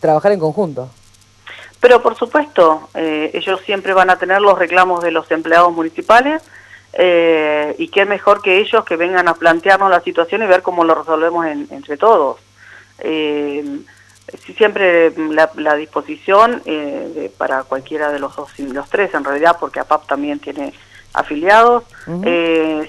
trabajar 0.00 0.32
en 0.32 0.40
conjunto. 0.40 0.88
Pero 1.80 2.02
por 2.02 2.16
supuesto, 2.16 2.88
eh, 2.94 3.30
ellos 3.34 3.60
siempre 3.64 3.92
van 3.92 4.10
a 4.10 4.18
tener 4.18 4.40
los 4.40 4.58
reclamos 4.58 5.02
de 5.02 5.10
los 5.10 5.30
empleados 5.30 5.72
municipales 5.72 6.42
eh, 6.92 7.74
y 7.78 7.88
qué 7.88 8.04
mejor 8.06 8.42
que 8.42 8.58
ellos 8.58 8.84
que 8.84 8.96
vengan 8.96 9.28
a 9.28 9.34
plantearnos 9.34 9.90
la 9.90 10.00
situación 10.00 10.42
y 10.42 10.46
ver 10.46 10.62
cómo 10.62 10.84
lo 10.84 10.94
resolvemos 10.94 11.46
entre 11.46 11.96
todos. 11.96 12.38
Eh, 12.98 13.80
siempre 14.56 15.12
la, 15.30 15.76
disposición 15.76 16.62
eh, 16.64 17.32
para 17.38 17.62
cualquiera 17.62 18.10
de 18.10 18.18
los 18.18 18.34
dos, 18.34 18.58
los 18.58 18.88
tres 18.88 19.14
en 19.14 19.24
realidad, 19.24 19.56
porque 19.60 19.80
APAP 19.80 20.06
también 20.06 20.38
tiene 20.40 20.72
afiliados, 21.14 21.84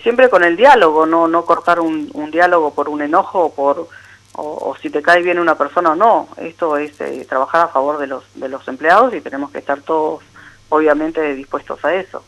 siempre 0.04 0.30
con 0.30 0.44
el 0.44 0.58
diálogo, 0.58 1.06
no, 1.06 1.28
no 1.28 1.46
cortar 1.46 1.80
un, 1.80 2.10
un 2.14 2.32
diálogo 2.32 2.74
por 2.74 2.90
un 2.90 3.02
enojo 3.02 3.46
o 3.46 3.54
por 3.54 3.88
o, 4.40 4.76
si 4.82 4.90
te 4.90 5.02
cae 5.02 5.22
bien 5.22 5.40
una 5.40 5.56
persona 5.56 5.92
o 5.92 5.96
no. 5.96 6.28
Esto 6.38 6.78
es 6.78 7.00
eh, 7.02 7.26
trabajar 7.28 7.62
a 7.62 7.68
favor 7.68 7.98
de 8.00 8.08
los, 8.08 8.24
de 8.36 8.50
los 8.50 8.68
empleados 8.68 9.14
y 9.14 9.22
tenemos 9.22 9.52
que 9.52 9.60
estar 9.60 9.82
todos, 9.82 10.24
obviamente, 10.70 11.34
dispuestos 11.36 11.84
a 11.84 11.94
eso. 11.96 12.24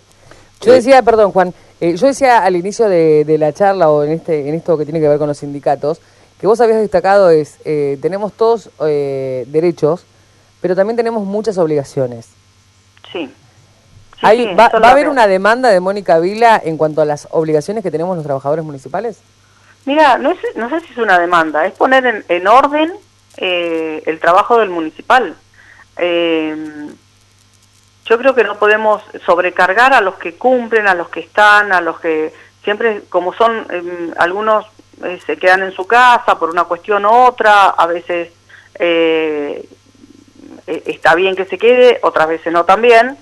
Yo 0.61 0.73
decía, 0.73 1.01
perdón 1.01 1.31
Juan, 1.31 1.53
eh, 1.79 1.95
yo 1.95 2.07
decía 2.07 2.43
al 2.43 2.55
inicio 2.55 2.87
de, 2.87 3.25
la 3.39 3.51
charla 3.51 3.89
o 3.89 4.03
en, 4.03 4.11
este, 4.11 4.47
en 4.47 4.55
esto 4.55 4.77
que 4.77 4.85
tiene 4.85 4.99
que 4.99 5.07
ver 5.07 5.17
con 5.17 5.27
los 5.27 5.37
sindicatos, 5.37 5.99
que 6.39 6.47
vos 6.47 6.59
habías 6.61 6.79
destacado 6.79 7.29
es, 7.29 7.57
eh, 7.65 7.97
tenemos 8.01 8.33
todos 8.33 8.69
derechos, 8.79 10.05
pero 10.59 10.75
también 10.75 10.97
tenemos 10.97 11.23
muchas 11.23 11.57
obligaciones. 11.57 12.29
Sí. 13.11 13.31
va, 14.23 14.69
¿Va 14.69 14.87
a 14.87 14.91
haber 14.91 15.09
una 15.09 15.25
demanda 15.25 15.69
de 15.69 15.79
Mónica 15.79 16.19
Vila 16.19 16.61
en 16.63 16.77
cuanto 16.77 17.01
a 17.01 17.05
las 17.05 17.27
obligaciones 17.31 17.83
que 17.83 17.89
tenemos 17.89 18.15
los 18.15 18.25
trabajadores 18.25 18.63
municipales? 18.63 19.17
Mira, 19.85 20.17
no, 20.17 20.33
no 20.55 20.69
sé 20.69 20.79
si 20.81 20.91
es 20.91 20.97
una 20.97 21.19
demanda, 21.19 21.65
es 21.65 21.73
poner 21.73 22.23
en, 22.27 22.47
orden 22.47 22.93
eh, 23.37 24.03
el 24.05 24.19
trabajo 24.19 24.59
del 24.59 24.69
municipal. 24.69 25.35
Eh, 25.97 26.87
yo 28.05 28.17
creo 28.17 28.35
que 28.35 28.43
no 28.43 28.59
podemos 28.59 29.01
sobrecargar 29.25 29.93
a 29.93 30.01
los 30.01 30.15
que 30.15 30.35
cumplen, 30.35 30.87
a 30.87 30.93
los 30.93 31.09
que 31.09 31.21
están, 31.21 31.71
a 31.71 31.81
los 31.81 31.99
que 31.99 32.33
siempre, 32.63 33.03
como 33.09 33.33
son 33.33 33.65
em, 33.69 34.13
algunos 34.17 34.65
eh, 35.03 35.19
se 35.25 35.37
quedan 35.37 35.63
en 35.63 35.71
su 35.71 35.87
casa 35.87 36.37
por 36.37 36.49
una 36.49 36.65
cuestión 36.65 37.05
u 37.05 37.09
otra, 37.09 37.69
a 37.69 37.87
veces 37.87 38.31
está 40.65 41.13
bien 41.13 41.35
que 41.35 41.45
se 41.45 41.57
quede, 41.57 41.99
otras 42.01 42.27
veces 42.27 42.51
no 42.51 42.65
también. 42.65 43.17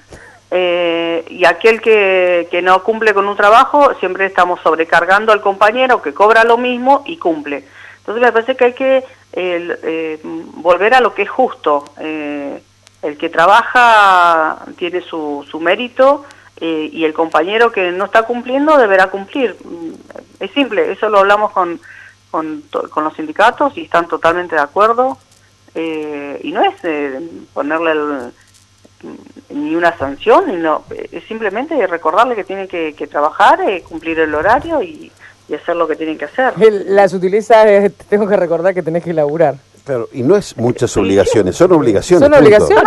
Eh, 0.51 1.25
y 1.29 1.45
aquel 1.45 1.79
que, 1.79 2.47
que, 2.49 2.61
no 2.61 2.83
cumple 2.83 3.13
con 3.13 3.27
un 3.27 3.37
trabajo, 3.37 3.93
siempre 3.99 4.25
estamos 4.25 4.59
sobrecargando 4.61 5.31
al 5.31 5.41
compañero 5.41 6.01
que 6.01 6.13
cobra 6.13 6.43
lo 6.43 6.57
mismo 6.57 7.03
y 7.05 7.17
cumple. 7.17 7.65
Entonces 7.99 8.23
me 8.23 8.31
parece 8.31 8.55
que 8.55 8.65
hay 8.65 8.73
que 8.73 9.03
eh, 9.33 10.19
volver 10.23 10.95
a 10.95 11.01
lo 11.01 11.13
que 11.13 11.23
es 11.23 11.29
justo. 11.29 11.85
Eh, 11.99 12.61
el 13.03 13.17
que 13.17 13.29
trabaja 13.29 14.65
tiene 14.77 15.01
su, 15.01 15.45
su 15.49 15.59
mérito 15.59 16.25
y 16.61 17.05
el 17.05 17.13
compañero 17.13 17.71
que 17.71 17.89
no 17.91 18.03
está 18.03 18.23
cumpliendo 18.23 18.77
deberá 18.77 19.07
cumplir. 19.07 19.55
Mm, 19.63 19.93
es 20.41 20.51
simple, 20.51 20.91
eso 20.91 21.07
lo 21.07 21.19
hablamos 21.19 21.51
con, 21.51 21.79
con, 22.31 22.63
con 22.89 23.05
los 23.05 23.13
sindicatos 23.13 23.77
y 23.77 23.83
están 23.83 24.09
totalmente 24.09 24.55
de 24.55 24.61
acuerdo. 24.61 25.17
y 25.75 26.51
no 26.51 26.61
es 26.63 26.75
ponerle 27.53 27.91
el 27.91 28.33
ni 29.49 29.75
una 29.75 29.97
sanción, 29.97 30.61
no, 30.61 30.83
es 31.11 31.23
simplemente 31.25 31.85
recordarle 31.87 32.35
que 32.35 32.43
tiene 32.43 32.67
que, 32.67 33.07
trabajar, 33.09 33.61
eh, 33.61 33.83
cumplir 33.87 34.19
el 34.19 34.33
horario 34.33 34.81
y, 34.81 35.11
hacer 35.53 35.75
lo 35.75 35.87
que 35.87 35.95
tienen 35.95 36.15
que 36.15 36.25
hacer. 36.25 36.53
La 36.85 37.09
sutileza 37.09 37.67
es, 37.67 37.91
tengo 38.07 38.27
que 38.27 38.37
recordar 38.37 38.71
que 38.75 38.83
tenés 38.83 39.03
que 39.03 39.13
laburar. 39.13 39.55
Claro, 39.83 40.07
y 40.13 40.21
no 40.21 40.35
es 40.35 40.55
muchas 40.55 40.95
obligaciones, 40.95 41.55
son 41.55 41.71
obligaciones. 41.71 42.29
Son 42.29 42.33
obligaciones. 42.39 42.83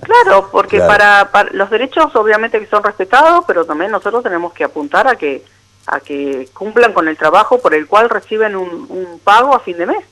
Claro, 0.00 0.48
porque 0.52 0.78
Para, 0.78 1.28
los 1.50 1.68
derechos 1.70 2.14
obviamente 2.14 2.60
que 2.60 2.66
son 2.66 2.84
respetados, 2.84 3.44
pero 3.48 3.64
también 3.64 3.90
nosotros 3.90 4.22
tenemos 4.22 4.52
que 4.52 4.62
apuntar 4.62 5.08
a 5.08 5.16
que 5.16 5.42
a 5.88 6.00
que 6.00 6.48
cumplan 6.52 6.92
con 6.92 7.06
el 7.06 7.16
trabajo 7.16 7.58
por 7.58 7.72
el 7.72 7.86
cual 7.86 8.08
reciben 8.10 8.56
un 8.56 9.20
pago 9.22 9.54
a 9.54 9.60
fin 9.60 9.78
de 9.78 9.86
mes. 9.86 10.04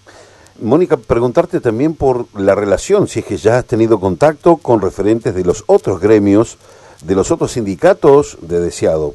Mónica, 0.61 0.97
preguntarte 0.97 1.61
también 1.61 1.95
por 1.95 2.27
la 2.39 2.55
relación, 2.55 3.09
si 3.09 3.21
es 3.21 3.25
que 3.25 3.37
ya 3.37 3.59
has 3.59 3.65
tenido 3.65 3.99
contacto 3.99 4.57
con 4.57 4.81
referentes 4.81 5.35
de 5.35 5.45
los 5.45 5.65
otros 5.67 6.01
gremios, 6.01 6.59
de 7.03 7.15
los 7.15 7.31
otros 7.31 7.53
sindicatos 7.53 8.39
de 8.41 8.61
deseado, 8.61 9.15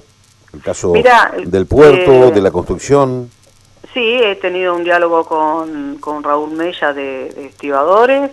el 0.53 0.62
caso 0.62 0.93
del 0.93 1.65
puerto, 1.65 2.12
eh, 2.12 2.31
de 2.31 2.41
la 2.41 2.51
construcción. 2.51 3.31
Sí, 3.93 4.19
he 4.22 4.36
tenido 4.36 4.75
un 4.75 4.84
diálogo 4.84 5.25
con, 5.25 5.98
con 6.00 6.24
Raúl 6.24 6.51
Mella 6.51 6.93
de, 6.93 7.27
estibadores, 7.48 8.31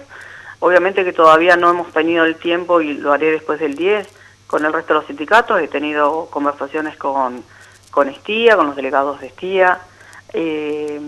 obviamente 0.59 1.05
que 1.05 1.13
todavía 1.13 1.57
no 1.57 1.71
hemos 1.71 1.93
tenido 1.93 2.25
el 2.25 2.37
tiempo 2.37 2.81
y 2.81 2.95
lo 2.95 3.13
haré 3.13 3.31
después 3.31 3.61
del 3.61 3.77
10 3.77 4.09
con 4.49 4.65
el 4.65 4.73
resto 4.73 4.95
de 4.95 5.01
los 5.01 5.07
sindicatos, 5.07 5.61
he 5.61 5.69
tenido 5.69 6.27
conversaciones 6.27 6.97
con, 6.97 7.43
con 7.91 8.09
Estía, 8.09 8.57
con 8.57 8.67
los 8.67 8.77
delegados 8.77 9.21
de 9.21 9.29
Estía. 9.29 9.79
Eh, 10.33 11.01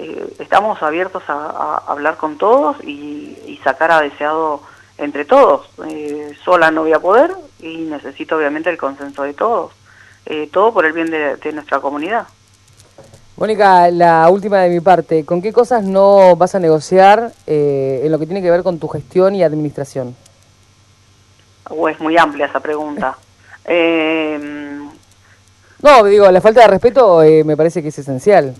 eh, 0.00 0.32
estamos 0.38 0.80
abiertos 0.80 1.24
a, 1.26 1.82
hablar 1.88 2.16
con 2.18 2.38
todos 2.38 2.76
y, 2.84 3.58
sacar 3.64 3.90
a 3.90 4.00
deseado 4.00 4.62
entre 4.96 5.24
todos. 5.24 5.68
Eh, 5.88 6.32
sola 6.44 6.70
no 6.70 6.82
voy 6.82 6.92
a 6.92 7.00
poder 7.00 7.32
y 7.58 7.78
necesito 7.78 8.36
obviamente 8.36 8.70
el 8.70 8.78
consenso 8.78 9.24
de 9.24 9.34
todos. 9.34 9.72
Eh, 10.24 10.48
todo 10.52 10.72
por 10.72 10.86
el 10.86 10.92
bien 10.92 11.10
de, 11.10 11.52
nuestra 11.52 11.80
comunidad. 11.80 12.28
Mónica, 13.36 13.90
la 13.90 14.28
última 14.30 14.58
de 14.58 14.70
mi 14.70 14.78
parte, 14.78 15.24
¿con 15.24 15.42
qué 15.42 15.52
cosas 15.52 15.82
no 15.82 16.36
vas 16.36 16.54
a 16.54 16.60
negociar 16.60 17.32
en 17.46 18.12
lo 18.12 18.20
que 18.20 18.26
tiene 18.26 18.40
que 18.40 18.50
ver 18.52 18.62
con 18.62 18.78
tu 18.78 18.86
gestión 18.86 19.34
y 19.34 19.42
administración? 19.42 20.14
Uh, 21.70 21.88
es 21.88 21.98
muy 21.98 22.16
amplia 22.16 22.46
esa 22.46 22.60
pregunta. 22.60 23.18
no, 25.82 26.04
digo, 26.04 26.30
la 26.30 26.40
falta 26.40 26.60
de 26.60 26.68
respeto 26.68 27.22
me 27.44 27.56
parece 27.56 27.82
que 27.82 27.88
es 27.88 27.98
esencial. 27.98 28.54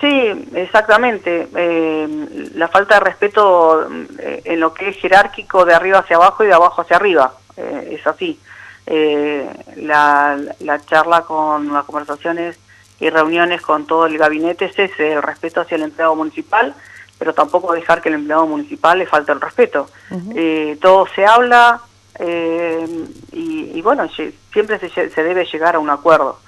Sí, 0.00 0.48
exactamente. 0.54 1.48
Eh, 1.54 2.50
la 2.54 2.68
falta 2.68 2.94
de 2.94 3.00
respeto 3.00 3.88
eh, 4.18 4.42
en 4.44 4.60
lo 4.60 4.72
que 4.72 4.90
es 4.90 4.96
jerárquico 4.96 5.64
de 5.64 5.74
arriba 5.74 5.98
hacia 5.98 6.16
abajo 6.16 6.44
y 6.44 6.46
de 6.46 6.54
abajo 6.54 6.82
hacia 6.82 6.96
arriba. 6.96 7.34
Eh, 7.56 7.98
es 7.98 8.06
así. 8.06 8.38
La, 9.76 10.38
la, 10.60 10.80
charla 10.84 11.22
con 11.22 11.72
las 11.72 11.84
conversaciones 11.84 12.58
y 12.98 13.10
reuniones 13.10 13.62
con 13.62 13.86
todo 13.86 14.06
el 14.06 14.18
gabinete 14.18 14.66
es 14.66 14.78
ese, 14.78 15.12
el 15.12 15.22
respeto 15.22 15.60
hacia 15.60 15.76
el 15.76 15.84
empleado 15.84 16.16
municipal, 16.16 16.74
pero 17.18 17.32
tampoco 17.32 17.72
dejar 17.72 18.02
que 18.02 18.08
el 18.08 18.16
empleado 18.16 18.46
municipal 18.46 18.98
le 18.98 19.06
falte 19.06 19.32
el 19.32 19.40
respeto. 19.40 19.88
todo 20.80 21.06
se 21.14 21.24
habla 21.24 21.80
y, 22.20 23.78
y, 23.78 23.82
bueno, 23.82 24.08
siempre 24.52 24.78
se, 24.80 25.10
se 25.10 25.22
debe 25.22 25.46
llegar 25.46 25.76
a 25.76 25.78
un 25.78 25.88
acuerdo. 25.88 26.38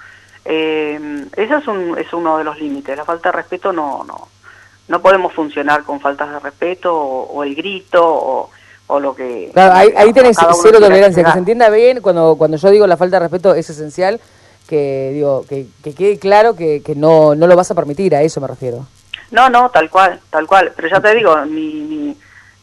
Eh, 0.45 1.27
eso 1.37 1.57
es, 1.57 1.67
un, 1.67 1.99
es 1.99 2.13
uno 2.13 2.39
de 2.39 2.45
los 2.45 2.59
límites. 2.59 2.97
La 2.97 3.05
falta 3.05 3.31
de 3.31 3.37
respeto 3.37 3.73
no, 3.73 4.05
no, 4.05 4.29
no 4.89 5.03
podemos 5.03 5.33
funcionar 5.33 5.85
con 5.85 6.01
faltas 6.01 6.31
de 6.31 6.41
respeto 6.41 6.95
o, 6.95 7.43
el 7.43 7.55
grito 7.55 8.51
o, 8.87 9.01
lo 9.01 9.15
que... 9.15 9.51
Claro, 9.53 9.75
ahí, 9.75 9.93
ahí 9.97 10.13
tenés 10.13 10.37
cero 10.63 10.79
tolerancia, 10.79 11.25
que 11.25 11.33
se 11.33 11.39
entienda 11.39 11.69
bien, 11.71 12.01
cuando, 12.01 12.37
cuando 12.37 12.57
yo 12.57 12.71
digo 12.71 12.87
la 12.87 12.97
falta 12.97 13.17
de 13.17 13.25
respeto 13.25 13.55
es 13.55 13.69
esencial, 13.69 14.21
que 14.69 15.11
digo 15.15 15.45
que, 15.49 15.67
que 15.83 15.95
quede 15.95 16.19
claro 16.19 16.55
que, 16.55 16.83
que 16.83 16.95
no, 16.95 17.35
no 17.35 17.47
lo 17.47 17.57
vas 17.57 17.71
a 17.71 17.75
permitir, 17.75 18.15
a 18.15 18.23
eso 18.23 18.41
me 18.41 18.47
refiero. 18.47 18.87
No, 19.31 19.49
no, 19.49 19.71
tal 19.71 19.91
cual, 19.91 20.21
tal 20.31 20.47
cual. 20.47 20.73
Pero 20.77 20.89
ya 20.89 21.01
te 21.01 21.15
digo, 21.15 21.37
mi, 21.47 22.17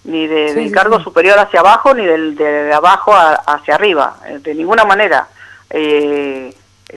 ni 0.04 0.28
del 0.28 0.72
cargo 0.72 1.00
superior 1.02 1.38
hacia 1.38 1.60
abajo, 1.60 1.94
ni 1.94 2.06
del, 2.06 2.36
de, 2.36 2.74
abajo 2.74 3.14
hacia 3.14 3.76
arriba, 3.76 4.18
eh, 4.28 4.40
de 4.40 4.56
ninguna 4.56 4.84
manera. 4.84 5.28
Eh, 5.70 6.54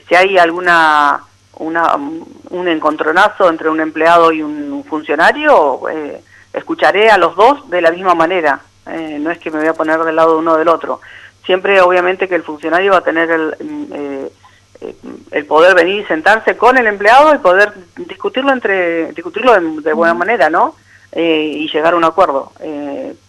si 0.07 0.15
hay 0.15 0.37
alguna 0.37 1.23
una, 1.57 1.95
un 1.95 2.67
encontronazo 2.67 3.49
entre 3.49 3.69
un 3.69 3.79
empleado 3.79 4.31
y 4.31 4.41
un 4.41 4.83
funcionario, 4.83 5.87
eh, 5.89 6.21
escucharé 6.53 7.09
a 7.09 7.17
los 7.17 7.35
dos 7.35 7.69
de 7.69 7.81
la 7.81 7.91
misma 7.91 8.15
manera. 8.15 8.61
Eh, 8.87 9.17
no 9.19 9.31
es 9.31 9.39
que 9.39 9.51
me 9.51 9.59
voy 9.59 9.67
a 9.67 9.73
poner 9.73 9.99
del 10.03 10.15
lado 10.15 10.37
uno 10.37 10.57
del 10.57 10.67
otro. 10.67 11.01
Siempre, 11.45 11.81
obviamente, 11.81 12.27
que 12.27 12.35
el 12.35 12.43
funcionario 12.43 12.91
va 12.91 12.99
a 12.99 13.03
tener 13.03 13.29
el, 13.29 13.55
eh, 13.93 14.95
el 15.31 15.45
poder 15.45 15.75
venir 15.75 16.01
y 16.01 16.05
sentarse 16.05 16.57
con 16.57 16.77
el 16.77 16.87
empleado 16.87 17.33
y 17.33 17.39
poder 17.39 17.73
discutirlo 17.97 18.51
entre 18.51 19.11
discutirlo 19.13 19.53
de, 19.53 19.93
buena 19.93 20.13
manera, 20.13 20.49
¿no? 20.49 20.75
y 21.17 21.69
llegar 21.71 21.93
a 21.93 21.97
un 21.97 22.03
acuerdo. 22.03 22.51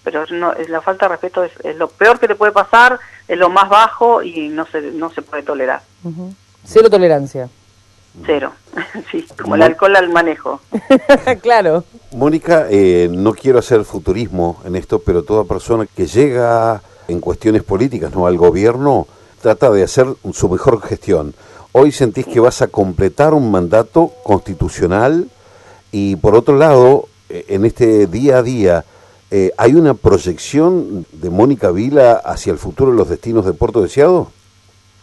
pero 0.02 0.26
no, 0.32 0.52
la 0.66 0.80
falta 0.80 1.06
de 1.06 1.10
respeto 1.10 1.44
es, 1.44 1.76
lo 1.76 1.86
peor 1.86 2.18
que 2.18 2.26
te 2.26 2.34
puede 2.34 2.50
pasar, 2.50 2.98
es 3.28 3.38
lo 3.38 3.48
más 3.48 3.68
bajo 3.68 4.24
y 4.24 4.48
no 4.48 4.66
se, 4.66 4.80
no 4.90 5.08
se 5.10 5.22
puede 5.22 5.44
tolerar. 5.44 5.82
Cero 6.66 6.90
tolerancia. 6.90 7.48
Cero, 8.24 8.52
sí, 9.10 9.24
como 9.40 9.54
el 9.54 9.62
alcohol 9.62 9.94
al 9.96 10.10
manejo. 10.10 10.60
claro. 11.42 11.84
Mónica, 12.12 12.66
eh, 12.70 13.08
no 13.10 13.34
quiero 13.34 13.58
hacer 13.58 13.84
futurismo 13.84 14.60
en 14.64 14.74
esto, 14.76 14.98
pero 14.98 15.22
toda 15.22 15.44
persona 15.44 15.86
que 15.86 16.06
llega 16.06 16.82
en 17.08 17.20
cuestiones 17.20 17.62
políticas 17.62 18.12
no 18.14 18.26
al 18.26 18.36
gobierno 18.36 19.06
trata 19.40 19.70
de 19.70 19.82
hacer 19.82 20.06
su 20.32 20.48
mejor 20.48 20.80
gestión. 20.82 21.34
Hoy 21.72 21.92
sentís 21.92 22.26
que 22.26 22.40
vas 22.40 22.62
a 22.62 22.68
completar 22.68 23.34
un 23.34 23.50
mandato 23.50 24.12
constitucional 24.24 25.28
y 25.92 26.16
por 26.16 26.34
otro 26.34 26.56
lado, 26.56 27.08
eh, 27.28 27.44
en 27.48 27.64
este 27.64 28.06
día 28.06 28.38
a 28.38 28.42
día, 28.42 28.84
eh, 29.30 29.52
¿hay 29.58 29.74
una 29.74 29.94
proyección 29.94 31.06
de 31.12 31.30
Mónica 31.30 31.70
Vila 31.70 32.14
hacia 32.24 32.52
el 32.52 32.58
futuro 32.58 32.92
de 32.92 32.96
los 32.96 33.08
destinos 33.08 33.44
de 33.44 33.52
Puerto 33.52 33.82
Deseado? 33.82 34.30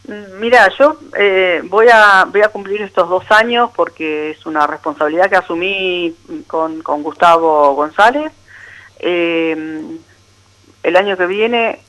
Mm, 0.08 0.40
mira, 0.40 0.70
yo 0.78 0.98
eh, 1.18 1.62
voy, 1.66 1.88
a, 1.92 2.26
voy 2.26 2.42
a 2.42 2.50
cumplir 2.50 2.82
estos 2.82 3.08
dos 3.08 3.24
años 3.32 3.72
porque 3.76 4.32
es 4.32 4.46
una 4.46 4.68
responsabilidad 4.68 5.30
que 5.30 5.38
asumí 5.38 6.16
con, 6.48 6.82
con 6.82 7.04
Gustavo 7.04 7.74
González. 7.76 8.32
Eh, 9.00 9.82
el 10.84 10.96
año 10.96 11.18
que 11.18 11.26
viene 11.26 11.80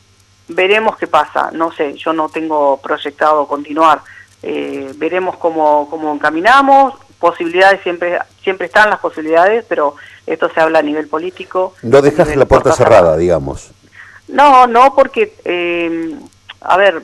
veremos 0.49 0.97
qué 0.97 1.07
pasa. 1.07 1.51
No 1.53 1.73
sé, 1.73 1.95
yo 1.95 2.13
no 2.13 2.29
tengo 2.29 2.81
proyectado 2.81 3.47
continuar. 3.47 4.03
Eh, 4.43 4.93
veremos 4.97 5.37
cómo, 5.37 5.89
cómo 5.91 6.13
encaminamos. 6.13 6.95
Posibilidades 7.19 7.83
siempre 7.83 8.19
siempre 8.43 8.67
están 8.67 8.91
las 8.91 9.01
posibilidades, 9.01 9.65
pero 9.69 9.97
esto 10.27 10.51
se 10.51 10.61
habla 10.61 10.81
a 10.81 10.83
nivel 10.83 11.09
político. 11.09 11.75
No 11.83 12.03
dejas 12.03 12.37
la 12.37 12.45
puerta 12.45 12.73
cerrada, 12.73 13.17
digamos. 13.17 13.71
No, 14.29 14.67
no, 14.67 14.95
porque 14.95 15.35
a 16.65 16.77
ver, 16.77 17.03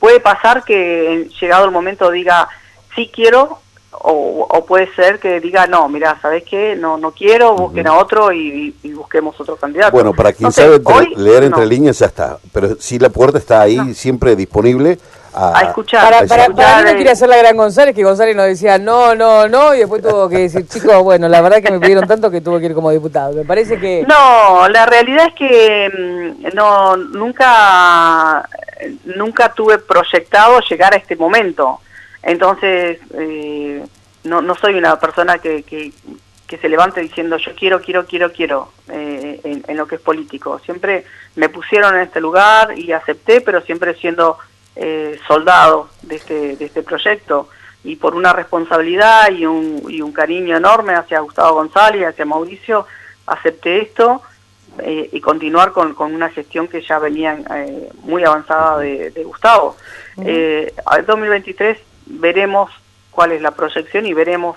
puede 0.00 0.20
pasar 0.20 0.64
que 0.64 1.28
llegado 1.40 1.64
el 1.64 1.70
momento 1.70 2.10
diga, 2.10 2.48
sí 2.94 3.10
quiero, 3.14 3.60
o, 3.92 4.64
puede 4.66 4.92
ser 4.94 5.18
que 5.18 5.40
diga, 5.40 5.66
no, 5.66 5.88
mira, 5.88 6.18
¿sabes 6.20 6.44
qué? 6.44 6.74
No, 6.76 6.98
no 6.98 7.12
quiero, 7.12 7.54
busquen 7.54 7.86
a 7.86 7.94
otro 7.94 8.32
y, 8.32 8.74
busquemos 8.94 9.38
otro 9.40 9.56
candidato. 9.56 9.92
Bueno, 9.92 10.12
para 10.12 10.32
quien 10.32 10.52
sabe 10.52 10.80
leer 11.16 11.44
entre 11.44 11.66
líneas 11.66 11.98
ya 11.98 12.06
está, 12.06 12.38
pero 12.52 12.76
si 12.78 12.98
la 12.98 13.10
puerta 13.10 13.38
está 13.38 13.60
ahí 13.60 13.94
siempre 13.94 14.36
disponible 14.36 14.98
a, 15.34 15.62
escuchar. 15.62 16.02
Para, 16.04 16.26
para, 16.26 16.54
para, 16.54 16.78
mí 16.78 16.90
no 16.90 16.94
quiere 16.96 17.10
hacer 17.10 17.28
la 17.28 17.36
gran 17.36 17.56
González, 17.56 17.94
que 17.94 18.04
González 18.04 18.36
nos 18.36 18.46
decía 18.46 18.78
no, 18.78 19.14
no, 19.14 19.48
no, 19.48 19.74
y 19.74 19.78
después 19.78 20.02
tuvo 20.02 20.28
que 20.28 20.38
decir, 20.38 20.66
chicos, 20.68 21.02
bueno, 21.02 21.28
la 21.28 21.40
verdad 21.40 21.62
que 21.62 21.72
me 21.72 21.80
pidieron 21.80 22.06
tanto 22.06 22.30
que 22.30 22.40
tuvo 22.40 22.60
que 22.60 22.66
ir 22.66 22.74
como 22.74 22.90
diputado. 22.90 23.32
Me 23.32 23.44
parece 23.44 23.78
que... 23.78 24.04
No, 24.08 24.68
la 24.68 24.86
realidad 24.86 25.26
es 25.28 25.34
que 25.34 25.90
mm, 25.90 26.54
no 26.54 26.96
nunca, 26.96 28.48
nunca 29.16 29.52
tuve 29.52 29.78
proyectado 29.78 30.60
llegar 30.60 30.94
a 30.94 30.98
este 30.98 31.16
momento. 31.16 31.80
Entonces, 32.22 33.00
eh, 33.14 33.84
no, 34.24 34.40
no 34.40 34.54
soy 34.54 34.74
una 34.74 34.98
persona 34.98 35.38
que, 35.38 35.62
que, 35.62 35.92
que, 36.46 36.58
se 36.58 36.68
levante 36.68 37.00
diciendo 37.00 37.36
yo 37.36 37.54
quiero, 37.54 37.80
quiero, 37.80 38.06
quiero, 38.06 38.32
quiero 38.32 38.72
eh, 38.88 39.40
en, 39.44 39.64
en 39.66 39.76
lo 39.76 39.86
que 39.86 39.96
es 39.96 40.00
político. 40.00 40.58
Siempre 40.60 41.04
me 41.34 41.48
pusieron 41.48 41.94
en 41.96 42.02
este 42.02 42.20
lugar 42.20 42.78
y 42.78 42.92
acepté, 42.92 43.40
pero 43.40 43.60
siempre 43.62 43.94
siendo 43.96 44.38
eh, 44.76 45.18
soldado 45.26 45.88
de 46.02 46.16
este, 46.16 46.56
de 46.56 46.64
este 46.64 46.82
proyecto 46.82 47.48
y 47.84 47.96
por 47.96 48.14
una 48.14 48.32
responsabilidad 48.32 49.30
y 49.30 49.44
un, 49.44 49.84
y 49.88 50.00
un 50.00 50.12
cariño 50.12 50.56
enorme 50.56 50.94
hacia 50.94 51.20
Gustavo 51.20 51.56
González 51.56 52.00
y 52.00 52.04
hacia 52.04 52.24
Mauricio, 52.24 52.86
acepté 53.26 53.82
esto 53.82 54.22
eh, 54.78 55.10
y 55.12 55.20
continuar 55.20 55.72
con, 55.72 55.94
con, 55.94 56.14
una 56.14 56.30
gestión 56.30 56.66
que 56.66 56.82
ya 56.82 56.98
venía 56.98 57.38
eh, 57.54 57.90
muy 58.02 58.24
avanzada 58.24 58.78
de, 58.78 59.22
Gustavo. 59.24 59.76
Eh, 60.24 60.72
al 60.86 61.04
2023 61.04 61.78
veremos 62.06 62.70
cuál 63.10 63.32
es 63.32 63.42
la 63.42 63.52
proyección 63.52 64.06
y 64.06 64.14
veremos 64.14 64.56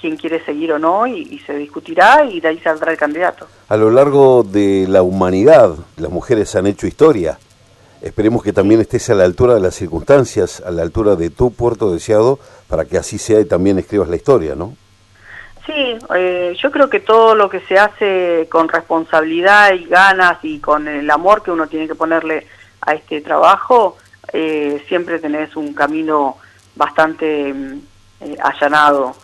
quién 0.00 0.16
quiere 0.16 0.44
seguir 0.44 0.72
o 0.72 0.78
no 0.78 1.06
y, 1.06 1.22
y, 1.22 1.38
se 1.40 1.54
discutirá 1.54 2.24
y 2.24 2.40
de 2.40 2.48
ahí 2.48 2.58
saldrá 2.60 2.92
el 2.92 2.98
candidato. 2.98 3.46
A 3.68 3.76
lo 3.76 3.90
largo 3.90 4.42
de 4.44 4.86
la 4.88 5.02
humanidad, 5.02 5.74
las 5.96 6.10
mujeres 6.10 6.54
han 6.54 6.66
hecho 6.66 6.86
historia 6.86 7.38
Esperemos 8.02 8.42
que 8.42 8.52
también 8.52 8.80
estés 8.80 9.08
a 9.10 9.14
la 9.14 9.24
altura 9.24 9.54
de 9.54 9.60
las 9.60 9.74
circunstancias, 9.74 10.62
a 10.64 10.70
la 10.70 10.82
altura 10.82 11.16
de 11.16 11.30
tu 11.30 11.52
puerto 11.52 11.92
deseado, 11.92 12.38
para 12.68 12.84
que 12.84 12.98
así 12.98 13.18
sea 13.18 13.40
y 13.40 13.46
también 13.46 13.78
escribas 13.78 14.08
la 14.08 14.16
historia, 14.16 14.54
¿no? 14.54 14.74
Sí, 15.64 15.98
eh, 16.14 16.54
yo 16.62 16.70
creo 16.70 16.88
que 16.88 17.00
todo 17.00 17.34
lo 17.34 17.48
que 17.48 17.60
se 17.60 17.78
hace 17.78 18.46
con 18.50 18.68
responsabilidad 18.68 19.72
y 19.72 19.86
ganas 19.86 20.38
y 20.42 20.60
con 20.60 20.86
el 20.86 21.10
amor 21.10 21.42
que 21.42 21.50
uno 21.50 21.66
tiene 21.66 21.88
que 21.88 21.94
ponerle 21.94 22.46
a 22.82 22.94
este 22.94 23.20
trabajo, 23.20 23.96
eh, 24.32 24.84
siempre 24.88 25.18
tenés 25.18 25.56
un 25.56 25.74
camino 25.74 26.36
bastante 26.76 27.52
mm, 27.52 27.80
eh, 28.20 28.36
allanado. 28.42 29.16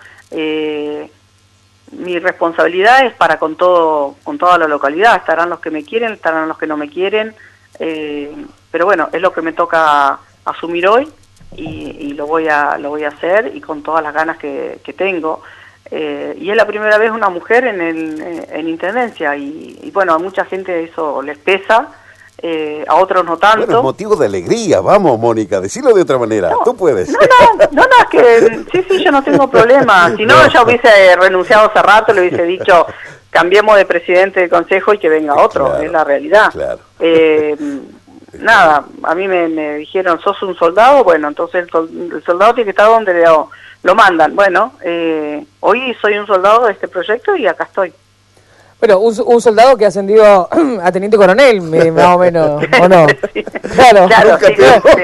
mi 1.92 2.18
responsabilidad 2.18 3.06
es 3.06 3.14
para 3.14 3.38
con 3.38 3.54
todo, 3.56 4.16
con 4.24 4.38
toda 4.38 4.58
la 4.58 4.66
localidad. 4.66 5.16
Estarán 5.16 5.50
los 5.50 5.61
que 5.61 5.70
me 5.70 5.85
quieren, 5.85 6.12
estarán 6.12 6.48
los 6.48 6.58
que 6.58 6.66
no 6.66 6.76
me 6.76 6.88
quieren. 6.88 7.35
Eh, 7.78 8.30
pero 8.72 8.87
bueno, 8.87 9.11
es 9.12 9.20
lo 9.20 9.32
que 9.32 9.42
me 9.42 9.52
toca 9.52 10.18
asumir 10.44 10.88
hoy 10.88 11.08
y, 11.56 12.14
lo 12.14 12.26
voy 12.26 12.48
a 12.48 12.78
lo 12.78 12.90
voy 12.90 13.04
a 13.04 13.08
hacer 13.08 13.52
y 13.54 13.61
con 13.61 13.82
todas 13.82 14.02
las 14.02 14.14
ganas 14.14 14.38
que, 14.38 14.94
tengo. 14.96 15.42
Eh, 15.90 16.37
y 16.40 16.50
es 16.50 16.56
la 16.56 16.66
primera 16.66 16.96
vez 16.96 17.11
una 17.11 17.28
mujer 17.28 17.66
en, 17.66 17.80
el, 17.80 18.46
en 18.50 18.68
intendencia 18.68 19.37
y, 19.37 19.90
bueno, 19.92 20.14
a 20.14 20.18
mucha 20.18 20.44
gente 20.46 20.85
eso 20.85 21.20
les 21.20 21.37
pesa, 21.38 21.88
eh, 22.38 22.85
a 22.88 22.94
otros 22.96 23.24
no 23.24 23.37
tanto. 23.37 23.66
Bueno, 23.66 23.78
es 23.78 23.85
motivo 23.85 24.16
de 24.16 24.26
alegría, 24.26 24.80
vamos 24.80 25.18
Mónica, 25.18 25.61
decirlo 25.61 25.92
de 25.94 26.02
otra 26.02 26.18
manera, 26.18 26.50
tú 26.64 26.74
puedes. 26.74 27.11
No, 27.11 27.18
no, 27.18 27.66
no, 27.70 27.82
no, 27.82 27.96
es 28.00 28.06
que 28.11 28.64
sí, 28.72 28.87
sí, 28.88 29.04
yo 29.04 29.12
no 29.12 29.22
tengo 29.22 29.50
problema, 29.50 30.11
si 30.16 30.24
no, 30.24 30.48
ya 30.48 30.62
hubiese 30.62 31.14
renunciado 31.16 31.68
hace 31.68 31.82
rato, 31.82 32.14
le 32.14 32.22
hubiese 32.22 32.44
dicho, 32.44 32.87
cambiemos 33.28 33.76
de 33.76 33.85
presidente 33.85 34.40
del 34.40 34.50
consejo 34.50 34.94
y 34.94 34.98
que 34.98 35.11
venga 35.11 35.35
otro, 35.35 35.76
es 35.78 35.90
la 35.92 36.04
realidad. 36.04 36.50
Claro. 36.52 36.80
Eh, 37.00 37.56
nada, 38.34 38.84
a 39.02 39.14
mí 39.14 39.28
me, 39.28 39.76
dijeron, 39.76 40.20
¿sos 40.20 40.42
un 40.42 40.56
soldado? 40.56 41.04
Bueno, 41.04 41.28
entonces 41.28 41.66
el, 41.72 42.22
soldado 42.24 42.54
tiene 42.54 42.66
que 42.66 42.70
estar 42.70 42.86
donde 42.86 43.22
lo, 43.22 43.50
lo 43.82 43.94
mandan. 43.94 44.34
Bueno, 44.34 44.72
eh, 44.82 45.44
hoy 45.60 45.94
soy 46.00 46.18
un 46.18 46.26
soldado 46.26 46.66
de 46.66 46.72
este 46.72 46.88
proyecto 46.88 47.36
y 47.36 47.46
acá 47.46 47.64
estoy. 47.64 47.92
Bueno, 48.82 48.98
un, 48.98 49.40
soldado 49.40 49.76
que 49.76 49.84
ha 49.84 49.88
ascendido 49.88 50.48
a 50.82 50.90
teniente 50.90 51.16
coronel, 51.16 51.62
más 51.62 52.16
o 52.16 52.18
menos, 52.18 52.64
¿o 52.80 52.88
no? 52.88 53.06
Claro, 53.76 54.08
claro, 54.08 54.38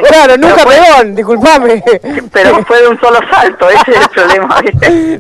claro, 0.02 0.36
nunca 0.36 0.64
peón, 0.64 1.14
disculpame. 1.14 1.84
Pero 2.32 2.64
fue 2.64 2.82
de 2.82 2.88
un 2.88 2.98
solo 2.98 3.20
salto, 3.30 3.68
ese 3.70 3.90
es 3.92 3.98
el 3.98 4.08
problema. 4.14 4.62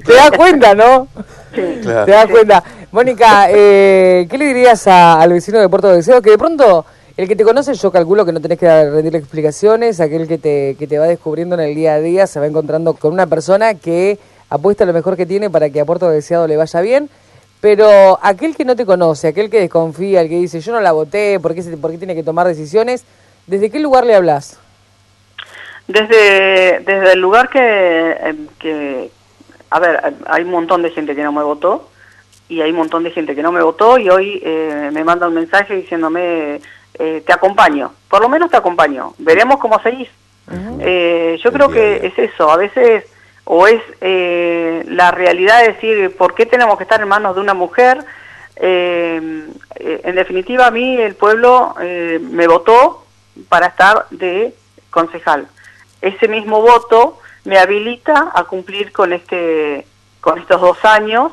Te 0.04 0.12
das 0.12 0.32
cuenta, 0.32 0.74
¿no? 0.74 1.06
Sí. 1.54 1.80
Te 1.84 2.10
das 2.10 2.26
cuenta. 2.26 2.64
Mónica, 2.90 3.46
eh, 3.48 4.26
¿qué 4.28 4.36
le 4.36 4.46
dirías 4.46 4.88
al 4.88 5.32
vecino 5.32 5.60
de 5.60 5.68
Puerto 5.68 5.90
de 5.90 5.96
Deseo 5.96 6.20
que 6.20 6.30
de 6.30 6.38
pronto 6.38 6.84
el 7.18 7.26
que 7.26 7.34
te 7.34 7.42
conoce, 7.42 7.74
yo 7.74 7.90
calculo 7.90 8.24
que 8.24 8.30
no 8.30 8.40
tenés 8.40 8.60
que 8.60 8.90
rendir 8.90 9.16
explicaciones, 9.16 10.00
aquel 10.00 10.28
que 10.28 10.38
te, 10.38 10.76
que 10.78 10.86
te 10.86 11.00
va 11.00 11.06
descubriendo 11.06 11.56
en 11.56 11.62
el 11.62 11.74
día 11.74 11.94
a 11.94 12.00
día 12.00 12.28
se 12.28 12.38
va 12.38 12.46
encontrando 12.46 12.94
con 12.94 13.12
una 13.12 13.26
persona 13.26 13.74
que 13.74 14.20
apuesta 14.48 14.84
lo 14.84 14.92
mejor 14.92 15.16
que 15.16 15.26
tiene 15.26 15.50
para 15.50 15.68
que 15.68 15.80
a 15.80 15.84
Puerto 15.84 16.08
Deseado 16.08 16.46
le 16.46 16.56
vaya 16.56 16.80
bien, 16.80 17.10
pero 17.60 18.20
aquel 18.22 18.54
que 18.54 18.64
no 18.64 18.76
te 18.76 18.86
conoce, 18.86 19.26
aquel 19.26 19.50
que 19.50 19.58
desconfía, 19.58 20.20
el 20.20 20.28
que 20.28 20.36
dice 20.36 20.60
yo 20.60 20.70
no 20.70 20.80
la 20.80 20.92
voté, 20.92 21.40
¿por 21.40 21.56
qué, 21.56 21.62
tiene 21.98 22.14
que 22.14 22.22
tomar 22.22 22.46
decisiones? 22.46 23.04
¿Desde 23.48 23.68
qué 23.68 23.80
lugar 23.80 24.06
le 24.06 24.14
hablas? 24.14 24.60
Desde, 25.88 26.78
desde 26.86 27.14
el 27.14 27.18
lugar 27.18 27.48
que, 27.48 28.46
que, 28.60 29.10
a 29.70 29.80
ver, 29.80 30.14
hay 30.26 30.44
un 30.44 30.52
montón 30.52 30.82
de 30.82 30.90
gente 30.90 31.16
que 31.16 31.24
no 31.24 31.32
me 31.32 31.42
votó 31.42 31.88
y 32.48 32.60
hay 32.60 32.70
un 32.70 32.76
montón 32.76 33.02
de 33.02 33.10
gente 33.10 33.34
que 33.34 33.42
no 33.42 33.50
me 33.50 33.60
votó 33.60 33.98
y 33.98 34.08
hoy 34.08 34.40
eh, 34.44 34.90
me 34.92 35.02
manda 35.02 35.26
un 35.26 35.34
mensaje 35.34 35.74
diciéndome 35.74 36.60
eh, 36.98 37.22
te 37.26 37.32
acompaño, 37.32 37.92
por 38.08 38.20
lo 38.20 38.28
menos 38.28 38.50
te 38.50 38.56
acompaño, 38.56 39.14
veremos 39.18 39.58
cómo 39.58 39.80
seguís. 39.82 40.08
eh, 40.80 41.38
yo 41.42 41.52
creo 41.52 41.68
que 41.70 42.06
es 42.06 42.18
eso, 42.18 42.50
a 42.50 42.56
veces 42.56 43.04
o 43.44 43.66
es 43.66 43.82
eh, 44.00 44.84
la 44.88 45.10
realidad 45.10 45.60
de 45.62 45.72
decir 45.72 46.16
por 46.16 46.34
qué 46.34 46.46
tenemos 46.46 46.76
que 46.76 46.84
estar 46.84 47.00
en 47.00 47.08
manos 47.08 47.34
de 47.34 47.40
una 47.40 47.54
mujer 47.54 48.04
Eh, 48.60 49.46
eh, 49.76 50.00
en 50.02 50.14
definitiva, 50.16 50.66
a 50.66 50.70
mí 50.72 50.96
el 50.96 51.14
pueblo 51.14 51.76
eh, 51.80 52.18
me 52.20 52.48
votó 52.48 53.04
para 53.48 53.66
estar 53.68 54.06
de 54.10 54.52
concejal. 54.90 55.46
Ese 56.00 56.26
mismo 56.26 56.60
voto 56.60 57.20
me 57.44 57.56
habilita 57.58 58.32
a 58.34 58.42
cumplir 58.44 58.90
con 58.90 59.12
este 59.12 59.86
con 60.20 60.38
estos 60.40 60.60
dos 60.60 60.84
años 60.84 61.30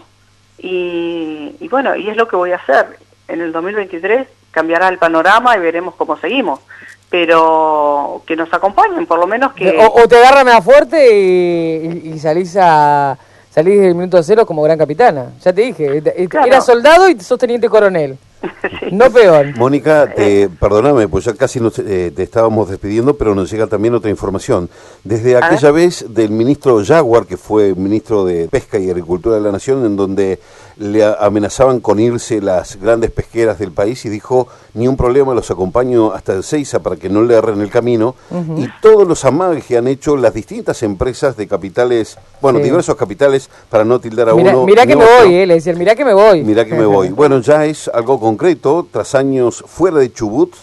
y, 0.60 1.56
y 1.60 1.68
bueno, 1.68 1.96
y 1.96 2.08
es 2.10 2.16
lo 2.16 2.28
que 2.28 2.36
voy 2.36 2.52
a 2.52 2.58
hacer. 2.58 2.86
En 3.28 3.42
el 3.42 3.52
2023 3.52 4.28
cambiará 4.56 4.88
el 4.88 4.98
panorama 4.98 5.56
y 5.56 5.60
veremos 5.60 5.94
cómo 5.96 6.18
seguimos 6.18 6.60
pero 7.08 8.24
que 8.26 8.36
nos 8.36 8.52
acompañen, 8.54 9.06
por 9.06 9.20
lo 9.20 9.28
menos 9.28 9.54
que... 9.54 9.78
O, 9.78 10.06
te 10.06 10.18
agarran 10.18 10.50
a 10.50 10.62
fuerte 10.62 11.18
y, 11.18 12.12
y, 12.14 12.20
salís 12.20 12.58
a 12.60 13.18
salís 13.56 13.80
del 13.80 13.96
minuto 13.96 14.22
cero 14.22 14.46
como 14.46 14.62
gran 14.64 14.78
capitana. 14.78 15.32
Ya 15.42 15.54
te 15.54 15.62
dije, 15.62 16.04
era 16.46 16.60
soldado 16.60 17.08
y 17.08 17.18
sos 17.22 17.40
teniente 17.40 17.70
coronel. 17.70 18.18
No 18.92 19.10
peor. 19.10 19.58
Mónica, 19.58 20.14
te, 20.14 20.50
perdóname, 20.50 21.08
pues 21.08 21.26
ya 21.26 21.34
casi 21.34 21.60
eh, 21.80 22.12
te 22.16 22.24
estábamos 22.24 22.70
despidiendo, 22.70 23.16
pero 23.16 23.34
nos 23.34 23.50
llega 23.50 23.68
también 23.68 23.96
otra 23.96 24.12
información. 24.12 24.70
Desde 25.04 25.36
aquella 25.36 25.72
vez 25.72 26.06
del 26.10 26.30
ministro 26.30 26.84
Jaguar, 26.86 27.26
que 27.26 27.38
fue 27.38 27.74
ministro 27.74 28.24
de 28.24 28.48
Pesca 28.48 28.78
y 28.78 28.90
Agricultura 28.90 29.36
de 29.36 29.42
la 29.42 29.52
Nación, 29.52 29.86
en 29.86 29.96
donde 29.96 30.40
le 30.78 31.06
amenazaban 31.06 31.80
con 31.80 32.00
irse 32.00 32.42
las 32.42 32.78
grandes 32.78 33.12
pesqueras 33.12 33.58
del 33.60 33.72
país 33.72 34.06
y 34.06 34.10
dijo, 34.10 34.48
ni 34.74 34.88
un 34.88 34.98
problema, 34.98 35.34
los 35.34 35.50
acompaño 35.50 36.12
hasta 36.12 36.34
el 36.34 36.44
Seiza 36.44 36.80
para 36.80 36.98
que 36.98 37.10
no 37.10 37.22
le 37.24 37.36
erren 37.36 37.62
el 37.62 37.70
camino. 37.70 38.16
Y 38.58 38.68
todos 38.82 39.08
los 39.08 39.24
amagues 39.24 39.66
que 39.66 39.78
han 39.78 39.88
hecho 39.88 40.18
las 40.18 40.34
distintas 40.34 40.84
empresas 40.84 41.38
de 41.38 41.48
capitales, 41.48 42.18
bueno, 42.42 42.60
diversos 42.60 42.96
capitales, 42.96 43.50
para 43.70 43.86
no 43.86 44.00
tildar 44.00 44.30
a 44.30 44.34
uno. 44.34 44.66
Mirá 44.66 44.86
que 44.86 44.96
me 44.96 45.06
voy, 45.06 45.36
eh, 45.36 45.46
le 45.46 45.56
decía, 45.56 45.74
mirá 45.74 45.96
que 45.96 46.04
me 46.04 46.14
voy. 46.14 46.44
Mirá 46.44 46.66
que 46.66 46.76
me 46.76 46.86
voy. 46.86 47.10
Bueno, 47.16 47.40
ya 47.40 47.66
es 47.66 47.88
algo 47.88 48.20
concreto, 48.20 48.86
tras 48.92 49.16
años 49.16 49.64
fuera 49.66 50.00
de 50.00 50.12
Chubut, 50.12 50.54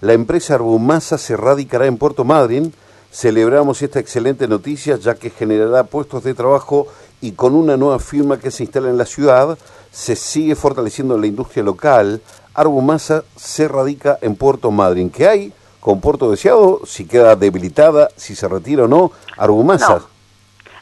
la 0.00 0.14
empresa 0.14 0.54
Arbumasa 0.54 1.18
se 1.18 1.36
radicará 1.36 1.86
en 1.86 1.98
Puerto 1.98 2.24
Madryn. 2.24 2.72
Celebramos 3.12 3.82
esta 3.82 4.00
excelente 4.00 4.48
noticia 4.48 4.96
ya 4.96 5.14
que 5.14 5.30
generará 5.30 5.84
puestos 5.84 6.24
de 6.24 6.32
trabajo 6.32 6.86
y 7.20 7.32
con 7.32 7.54
una 7.54 7.76
nueva 7.76 7.98
firma 7.98 8.38
que 8.38 8.50
se 8.50 8.64
instala 8.64 8.88
en 8.88 8.98
la 8.98 9.04
ciudad, 9.06 9.58
se 9.90 10.16
sigue 10.16 10.54
fortaleciendo 10.54 11.18
la 11.18 11.26
industria 11.26 11.62
local. 11.62 12.20
Arbumasa 12.54 13.24
se 13.36 13.68
radica 13.68 14.18
en 14.20 14.36
Puerto 14.36 14.70
Madryn. 14.70 15.10
¿Qué 15.10 15.28
hay 15.28 15.52
con 15.80 16.00
Puerto 16.00 16.30
Deseado? 16.30 16.80
Si 16.84 17.06
queda 17.06 17.36
debilitada, 17.36 18.08
si 18.16 18.34
se 18.34 18.48
retira 18.48 18.84
o 18.84 18.88
no, 18.88 19.12
Arbumasa. 19.36 19.98
No. 19.98 20.20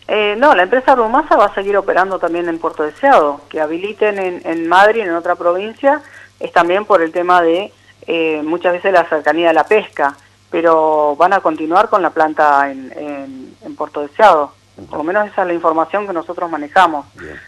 Eh, 0.06 0.36
no, 0.38 0.54
la 0.54 0.62
empresa 0.62 0.92
Arbumasa 0.92 1.36
va 1.36 1.46
a 1.46 1.54
seguir 1.54 1.76
operando 1.76 2.18
también 2.18 2.48
en 2.48 2.58
Puerto 2.58 2.82
Deseado. 2.82 3.40
Que 3.48 3.60
habiliten 3.60 4.18
en, 4.18 4.42
en 4.44 4.68
Madrid, 4.68 5.02
en 5.02 5.14
otra 5.14 5.34
provincia, 5.34 6.02
es 6.40 6.52
también 6.52 6.84
por 6.84 7.02
el 7.02 7.12
tema 7.12 7.42
de 7.42 7.72
eh, 8.06 8.42
muchas 8.42 8.72
veces 8.72 8.92
la 8.92 9.08
cercanía 9.08 9.48
de 9.48 9.54
la 9.54 9.64
pesca, 9.64 10.16
pero 10.50 11.14
van 11.16 11.34
a 11.34 11.40
continuar 11.40 11.90
con 11.90 12.00
la 12.00 12.10
planta 12.10 12.70
en, 12.70 12.90
en, 12.96 13.56
en 13.62 13.76
Puerto 13.76 14.00
Deseado. 14.00 14.52
Por 14.86 14.98
lo 14.98 15.04
menos 15.04 15.26
esa 15.26 15.42
es 15.42 15.48
la 15.48 15.54
información 15.54 16.06
que 16.06 16.12
nosotros 16.12 16.50
manejamos. 16.50 17.06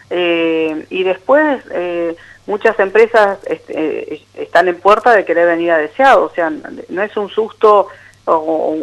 Eh, 0.09 0.85
y 0.89 1.03
después, 1.03 1.63
eh, 1.71 2.15
muchas 2.45 2.77
empresas 2.79 3.39
eh, 3.45 4.23
están 4.33 4.67
en 4.67 4.79
puerta 4.79 5.11
de 5.11 5.23
querer 5.23 5.47
venir 5.47 5.71
a 5.71 5.77
deseado. 5.77 6.25
O 6.25 6.29
sea, 6.29 6.49
no 6.49 7.01
es 7.01 7.15
un 7.15 7.29
susto 7.29 7.87
o, 8.25 8.77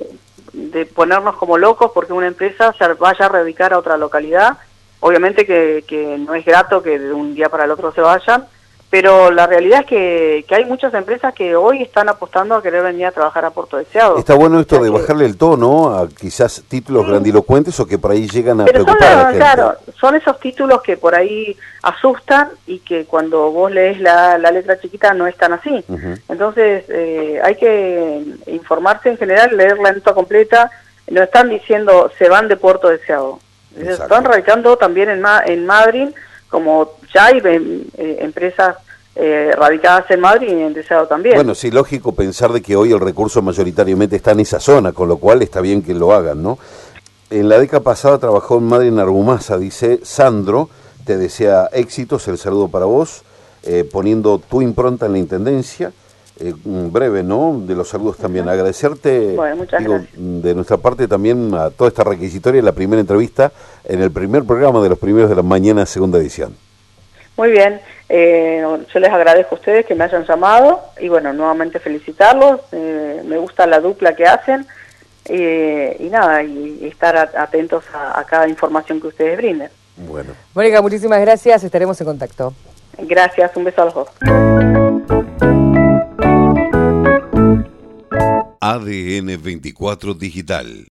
de 0.53 0.87
ponernos 0.87 1.37
como 1.37 1.59
locos 1.59 1.91
porque 1.93 2.13
una 2.13 2.27
empresa 2.27 2.73
se 2.73 2.87
vaya 2.95 3.27
a 3.27 3.29
radicar 3.29 3.73
a 3.73 3.79
otra 3.79 3.97
localidad. 3.97 4.59
Obviamente 5.01 5.47
que, 5.47 5.85
que 5.87 6.19
no 6.19 6.35
es 6.35 6.45
grato 6.45 6.83
que 6.83 6.99
de 6.99 7.13
un 7.13 7.35
día 7.35 7.49
para 7.49 7.65
el 7.65 7.71
otro 7.71 7.93
se 7.93 8.01
vayan, 8.01 8.47
pero 8.91 9.31
la 9.31 9.47
realidad 9.47 9.81
es 9.81 9.87
que, 9.87 10.45
que, 10.49 10.55
hay 10.55 10.65
muchas 10.65 10.95
empresas 10.95 11.35
que 11.35 11.55
hoy 11.55 11.83
están 11.83 12.09
apostando 12.09 12.55
a 12.55 12.63
querer 12.63 12.83
venir 12.83 13.05
a 13.07 13.13
trabajar 13.13 13.45
a 13.45 13.51
Puerto 13.51 13.77
Deseado. 13.77 14.17
Está 14.17 14.35
bueno 14.35 14.59
esto 14.61 14.83
de 14.83 14.89
bajarle 14.89 15.27
el 15.27 15.37
tono 15.37 15.95
a 15.95 16.09
quizás 16.09 16.63
títulos 16.69 17.07
grandilocuentes 17.07 17.79
o 17.81 17.87
que 17.87 17.99
por 17.99 18.13
ahí 18.13 18.27
llegan 18.29 18.63
a 18.63 18.65
preocupar 18.65 19.03
a 19.03 19.17
la 19.17 19.25
gente. 19.25 19.39
Claro, 19.39 19.75
son 20.01 20.15
esos 20.15 20.41
títulos 20.41 20.81
que 20.81 20.97
por 20.97 21.15
ahí 21.15 21.55
asustan 21.83 22.49
y 22.67 22.79
que 22.79 23.05
cuando 23.05 23.51
vos 23.51 23.71
lees 23.71 24.01
la, 24.01 24.39
la 24.39 24.51
letra 24.51 24.81
chiquita 24.81 25.13
no 25.13 25.27
están 25.27 25.53
así. 25.53 25.85
Entonces 26.29 26.85
eh, 26.89 27.41
hay 27.45 27.57
que 27.57 28.25
informarse 28.47 29.11
en 29.11 29.19
general, 29.19 29.55
leer 29.55 29.79
la 29.79 29.93
nota 29.93 30.15
completa. 30.15 30.71
No 31.11 31.23
están 31.23 31.51
diciendo 31.51 32.11
se 32.19 32.31
van 32.31 32.49
de 32.49 32.57
Puerto 32.57 32.89
Deseado. 32.89 33.39
Se 33.75 33.93
están 33.93 34.25
radicando 34.25 34.79
también 34.79 35.11
en, 35.11 35.21
Ma 35.21 35.43
en 35.45 35.67
Madrid 35.67 36.09
como 36.49 36.93
ya 37.15 37.27
hay 37.27 37.41
eh, 37.45 38.19
empresas 38.21 38.77
eh, 39.21 39.53
radicadas 39.57 40.09
en 40.11 40.21
Madrid 40.21 40.49
y 40.49 40.63
en 40.63 40.75
Deseado 40.75 41.07
también. 41.07 41.35
Bueno, 41.35 41.55
sí, 41.55 41.71
lógico 41.71 42.13
pensar 42.13 42.53
de 42.53 42.63
que 42.63 42.77
hoy 42.77 42.93
el 42.93 43.01
recurso 43.01 43.43
mayoritariamente 43.43 44.15
está 44.15 44.31
en 44.31 44.41
esa 44.41 44.61
zona, 44.61 44.93
con 44.93 45.09
lo 45.09 45.17
cual 45.17 45.43
está 45.43 45.61
bien 45.61 45.83
que 45.83 45.93
lo 45.93 46.13
hagan, 46.13 46.43
¿no? 46.43 46.59
En 47.31 47.49
la 47.49 47.59
década 47.59 47.83
pasada 47.83 48.19
trabajó 48.19 48.59
en 48.59 48.65
Madrid 48.65 48.89
en 48.89 49.01
Argumasa, 49.01 49.59
dice 49.59 50.01
Sandro, 50.03 50.71
te 51.05 51.19
desea 51.19 51.69
éxitos, 51.73 52.29
el 52.29 52.39
saludo 52.39 52.69
para 52.69 52.85
vos, 52.85 53.23
eh, 53.65 53.89
poniendo 53.91 54.39
tu 54.39 54.63
impronta 54.63 55.07
en 55.07 55.13
la 55.13 55.19
Intendencia, 55.19 55.93
eh, 56.41 56.55
breve, 56.65 57.23
¿no? 57.23 57.61
De 57.67 57.75
los 57.75 57.89
saludos 57.89 58.17
también. 58.17 58.49
Agradecerte, 58.49 59.37
digo, 59.79 60.01
de 60.15 60.55
nuestra 60.55 60.77
parte 60.77 61.09
también 61.09 61.55
a 61.55 61.71
toda 61.71 61.89
esta 61.89 62.05
requisitoria, 62.05 62.63
la 62.63 62.73
primera 62.73 63.01
entrevista 63.01 63.53
en 63.85 64.03
el 64.03 64.11
primer 64.11 64.45
programa 64.45 64.83
de 64.83 64.89
los 64.89 64.99
primeros 64.99 65.31
de 65.31 65.37
la 65.37 65.43
mañana, 65.43 65.87
segunda 65.87 66.19
edición. 66.19 66.55
Muy 67.39 67.53
bien, 67.53 67.81
eh, 68.09 68.65
yo 68.93 69.01
les 69.01 69.13
agradezco 69.13 69.55
a 69.55 69.59
ustedes 69.59 69.87
que 69.87 69.95
me 69.95 70.03
hayan 70.05 70.25
llamado 70.25 70.81
y 70.99 71.09
bueno, 71.09 71.33
nuevamente 71.33 71.79
felicitarlos, 71.79 72.61
eh, 72.73 73.23
me 73.25 73.37
gusta 73.39 73.65
la 73.67 73.79
dupla 73.79 74.17
que 74.17 74.27
hacen 74.27 74.67
eh, 75.27 75.97
y 76.01 76.09
nada, 76.09 76.43
y, 76.43 76.87
estar 76.87 77.17
atentos 77.17 77.85
a, 77.93 78.19
a, 78.19 78.25
cada 78.25 78.49
información 78.49 79.01
que 79.01 79.07
ustedes 79.07 79.37
brinden. 79.37 79.71
Bueno. 79.97 80.33
Mónica, 80.55 80.83
muchísimas 80.83 81.21
gracias, 81.21 81.63
estaremos 81.63 82.01
en 82.01 82.07
contacto. 82.07 82.55
Gracias, 82.99 83.57
un 83.57 83.65
beso 83.65 83.83
a 83.83 83.85
los 83.85 83.95
dos. 83.95 84.09
ADN 88.71 89.39
24 89.39 90.13
Digital 90.13 90.87